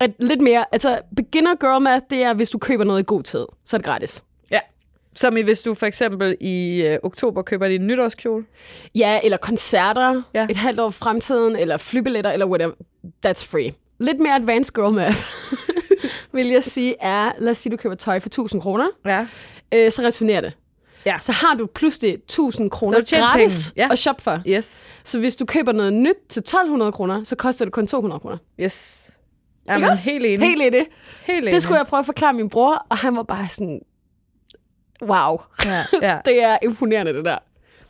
[0.08, 3.22] Et, lidt mere, altså beginner girl math, det er, hvis du køber noget i god
[3.22, 4.22] tid, så er det gratis.
[4.50, 4.60] Ja.
[5.14, 8.44] Som i, hvis du for eksempel i øh, oktober køber din nytårskjole.
[8.94, 10.46] Ja, eller koncerter Ja.
[10.50, 12.72] et halvt år fremtiden, eller flybilletter, eller whatever.
[13.26, 13.72] That's free.
[13.98, 15.16] Lidt mere advanced girl math,
[16.32, 19.26] vil jeg sige, er, lad os sige, du køber tøj for 1000 kroner, Ja.
[19.74, 20.52] øh, så returnerer det.
[21.06, 21.18] Ja.
[21.18, 23.84] Så har du pludselig 1000 kroner gratis penge.
[23.86, 23.92] Ja.
[23.92, 24.40] at shoppe for.
[24.48, 25.00] Yes.
[25.04, 28.36] Så hvis du køber noget nyt til 1200 kroner, så koster det kun 200 kroner.
[28.60, 29.10] Yes.
[29.68, 30.48] Jamen, helt enig.
[30.48, 30.86] Helt enig.
[31.24, 31.52] helt enig.
[31.52, 33.80] Det skulle jeg prøve at forklare min bror, og han var bare sådan,
[35.02, 36.18] wow, Ja, ja.
[36.24, 37.38] det er imponerende det der.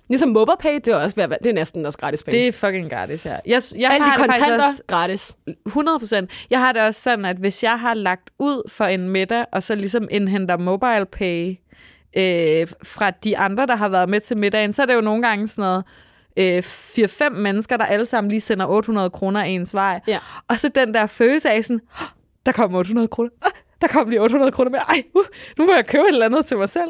[0.08, 2.38] Ligesom MobilePay, det er, også, det er næsten også gratis penge.
[2.38, 3.36] Det er fucking gratis, ja.
[3.46, 5.36] Jeg, jeg Alle har de kontanter, også gratis.
[5.66, 6.46] 100 procent.
[6.50, 9.62] Jeg har det også sådan, at hvis jeg har lagt ud for en middag, og
[9.62, 11.56] så ligesom indhenter mobile pay
[12.16, 15.22] øh, fra de andre, der har været med til middagen, så er det jo nogle
[15.28, 15.84] gange sådan noget,
[16.36, 20.00] øh, 4-5 mennesker, der alle sammen lige sender 800 kroner ens vej.
[20.06, 20.18] Ja.
[20.48, 22.06] Og så den der følelse af sådan, "Åh,
[22.46, 23.30] der kommer 800 kroner.
[23.80, 24.78] Der kom lige 800 kroner med.
[24.88, 25.22] Ej, uh,
[25.58, 26.88] nu må jeg købe et eller andet til mig selv.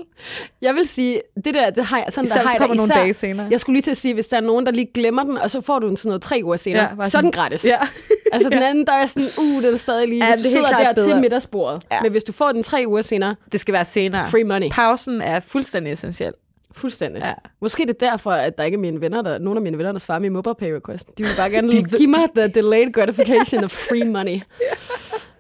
[0.63, 2.77] Jeg vil sige, det der, det har jeg, sådan Især der har det jeg kommer
[2.77, 3.01] nogle især.
[3.01, 3.47] dage senere.
[3.51, 5.51] Jeg skulle lige til at sige, hvis der er nogen, der lige glemmer den, og
[5.51, 7.65] så får du den sådan noget tre uger senere, Ja, er sådan- den gratis.
[7.65, 7.77] Ja.
[8.33, 10.49] Altså den anden, der er sådan, uh, den er stadig lige, Ja, hvis det du
[10.49, 11.21] er sidder der klart til bedre.
[11.21, 11.83] middagsbordet.
[11.93, 11.97] Ja.
[12.03, 14.31] Men hvis du får den tre uger senere, Det skal være senere.
[14.31, 14.71] free money.
[14.71, 16.33] Pausen er fuldstændig essentiel.
[16.73, 17.21] Fuldstændig.
[17.21, 17.27] Ja.
[17.29, 17.35] Ja.
[17.61, 19.93] Måske det er derfor, at der ikke er mine venner, der, nogen af mine venner,
[19.93, 21.09] der svarer min mobile pay request.
[21.19, 24.41] De vil bare gerne give mig the delayed gratification of free money.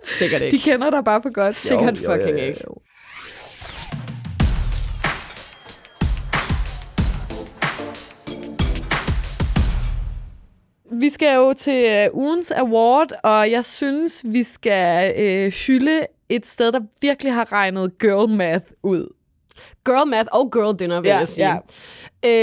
[0.06, 0.56] Sikkert ikke.
[0.56, 1.54] De kender dig bare for godt.
[1.54, 2.64] Sikkert fucking ikke.
[10.92, 16.46] Vi skal jo til uh, ugens award, og jeg synes, vi skal uh, hylde et
[16.46, 19.14] sted, der virkelig har regnet girl math ud.
[19.84, 21.48] Girl math og girl dinner, vil Ja, jeg sige.
[21.48, 21.58] ja.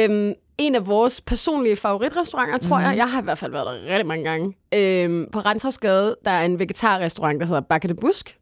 [0.10, 0.34] Øhm,
[0.66, 2.82] en af vores personlige favoritrestauranter, tror Mhm.
[2.84, 2.90] mm-hmm.
[2.92, 2.98] jeg.
[2.98, 4.54] Jeg har i hvert fald været der rigtig mange gange.
[4.76, 8.38] Øhm, på Renshavsgade, der er en vegetarrestaurant, der hedder Bakke de Busk.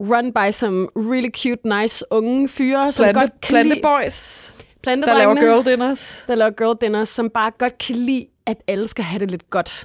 [0.00, 5.18] run by some really cute, nice unge fyre, som Plante, godt kan lide planteboys, der
[5.18, 6.24] laver girl dinners.
[6.26, 9.50] der laver girl dinners, som bare godt kan lide, at alle skal have det lidt
[9.50, 9.84] godt.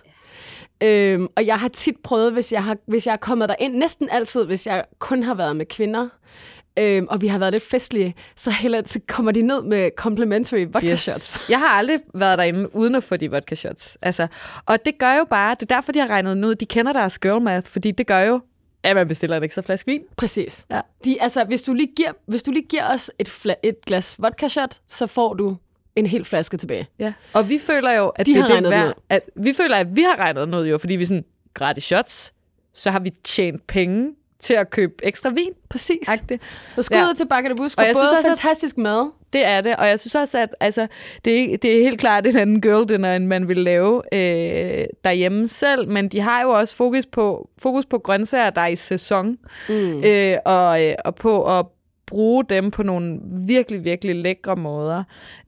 [0.84, 4.09] Øhm, og jeg har tit prøvet, hvis jeg, har, hvis jeg er kommet derind, næsten
[4.11, 6.07] altid, hvis jeg kun har været med kvinder,
[6.80, 10.65] øhm, og vi har været lidt festlige, så heller så kommer de ned med complimentary
[10.73, 10.99] vodka yes.
[10.99, 11.39] shots.
[11.49, 13.97] Jeg har aldrig været derinde uden at få de vodka shots.
[14.01, 14.28] Altså,
[14.65, 16.55] og det gør jo bare, det er derfor, de har regnet den ud.
[16.55, 18.41] De kender deres girl math, fordi det gør jo,
[18.84, 20.01] at man bestiller en ekstra flaske vin.
[20.17, 20.65] Præcis.
[20.71, 20.82] Ja.
[21.05, 24.15] De, altså, hvis du lige giver, hvis du lige giver os et, fla- et glas
[24.19, 25.57] vodka shot, så får du
[25.95, 26.88] en hel flaske tilbage.
[26.99, 27.13] Ja.
[27.34, 30.01] Og vi føler jo, at De det har det værd, at vi føler, at vi
[30.01, 32.34] har regnet ud jo, fordi vi er sådan, gratis shots,
[32.73, 35.49] så har vi tjent penge til at købe ekstra vin.
[35.69, 36.09] Præcis.
[36.09, 36.41] Agtigt.
[36.77, 37.07] Og skud Ja.
[37.17, 39.11] til Bakke de Busk, Og jeg både synes også, fantastisk mad.
[39.33, 40.88] Det er det, og jeg synes også, at altså,
[41.25, 44.85] det, er, det er helt klart en anden girl dinner, end man vil lave øh,
[45.03, 48.75] derhjemme selv, men de har jo også fokus på, fokus på grøntsager, der er i
[48.75, 49.38] sæson,
[49.69, 50.03] Mm.
[50.03, 51.65] øh, og, øh, og på at
[52.05, 55.03] bruge dem på nogle virkelig, virkelig lækre måder.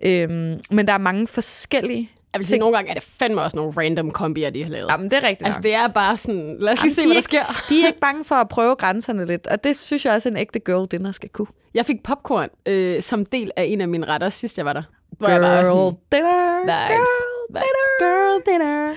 [0.05, 2.09] Øhm, men der er mange forskellige...
[2.33, 4.91] Jeg vil sige, nogle gange er det fandme også nogle random kombier, de har lavet.
[4.91, 7.13] Jamen, det er rigtigt Altså, det er bare sådan, lad os lige se, hvad er
[7.13, 7.63] der sker.
[7.69, 10.37] De er ikke bange for at prøve grænserne lidt, og det synes jeg også, en
[10.37, 11.47] ægte girl dinner skal kunne.
[11.73, 14.83] Jeg fik popcorn øh, som del af en af mine retter, sidst jeg var der.
[15.17, 17.09] Hvor jeg bare var sådan, dinner, vibes.
[17.53, 18.93] Girl, girl dinner.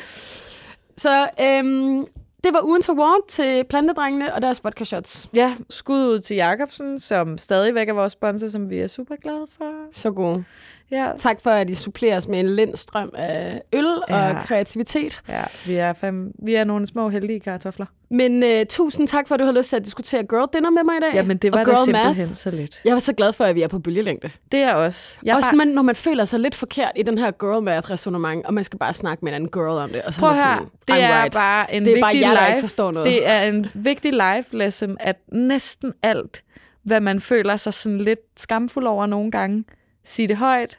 [0.97, 2.07] Så øhm,
[2.45, 5.28] det var ugens award til plantedrengene og deres vodka shots.
[5.35, 9.47] Ja, skud ud til Jacobsen, som stadigvæk er vores sponsor, som vi er super glade
[9.59, 9.72] for.
[9.91, 10.45] Så gode.
[10.93, 14.38] Ja, Tak for, at I suppleres med en lind strøm af øl ja.
[14.38, 15.22] Og kreativitet.
[15.28, 17.86] ja vi, er fem, vi er nogle små heldige kartofler.
[18.11, 20.84] Men uh, tusind tak for, at du havde lyst til at diskutere girl dinner med
[20.84, 21.14] mig i dag.
[21.14, 22.34] Jamen, det var da simpelthen math.
[22.34, 22.80] så lidt.
[22.84, 24.30] Jeg var så glad for, at vi er på bølgelængde.
[24.53, 25.18] Det er også.
[25.24, 27.90] Jeg Også bare, man, når man føler sig lidt forkert i den her girl math
[27.90, 30.03] resonemang, og man skal bare snakke med en anden girl om det.
[30.03, 31.34] Og så prøv er høre, sådan, det I'm er right.
[31.34, 32.66] bare en Det er bare vigtig jer, der ikke life.
[32.68, 33.07] forstår noget.
[33.07, 36.43] Det er en vigtig life lesson, at næsten alt,
[36.84, 39.64] hvad man føler sig sådan lidt skamfuld over nogle gange,
[40.05, 40.78] sig det højt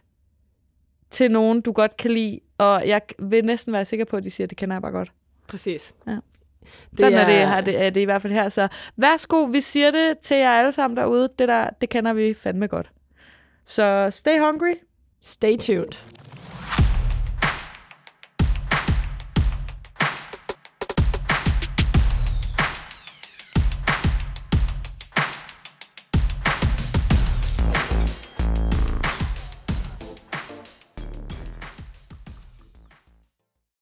[1.13, 2.39] til nogen, du godt kan lide.
[2.57, 4.91] Og jeg vil næsten være sikker på, at de siger, at det kender jeg bare
[4.91, 5.11] godt.
[5.47, 5.93] Præcis.
[6.07, 6.11] Ja.
[6.11, 8.49] Det Sådan er, er- det, er, det, i hvert fald her.
[8.49, 11.29] Så værsgo, vi siger det til jer alle sammen derude.
[11.39, 12.91] Det, der, det kender vi fandme godt.
[13.65, 14.73] Så stay hungry.
[15.21, 15.91] Stay tuned.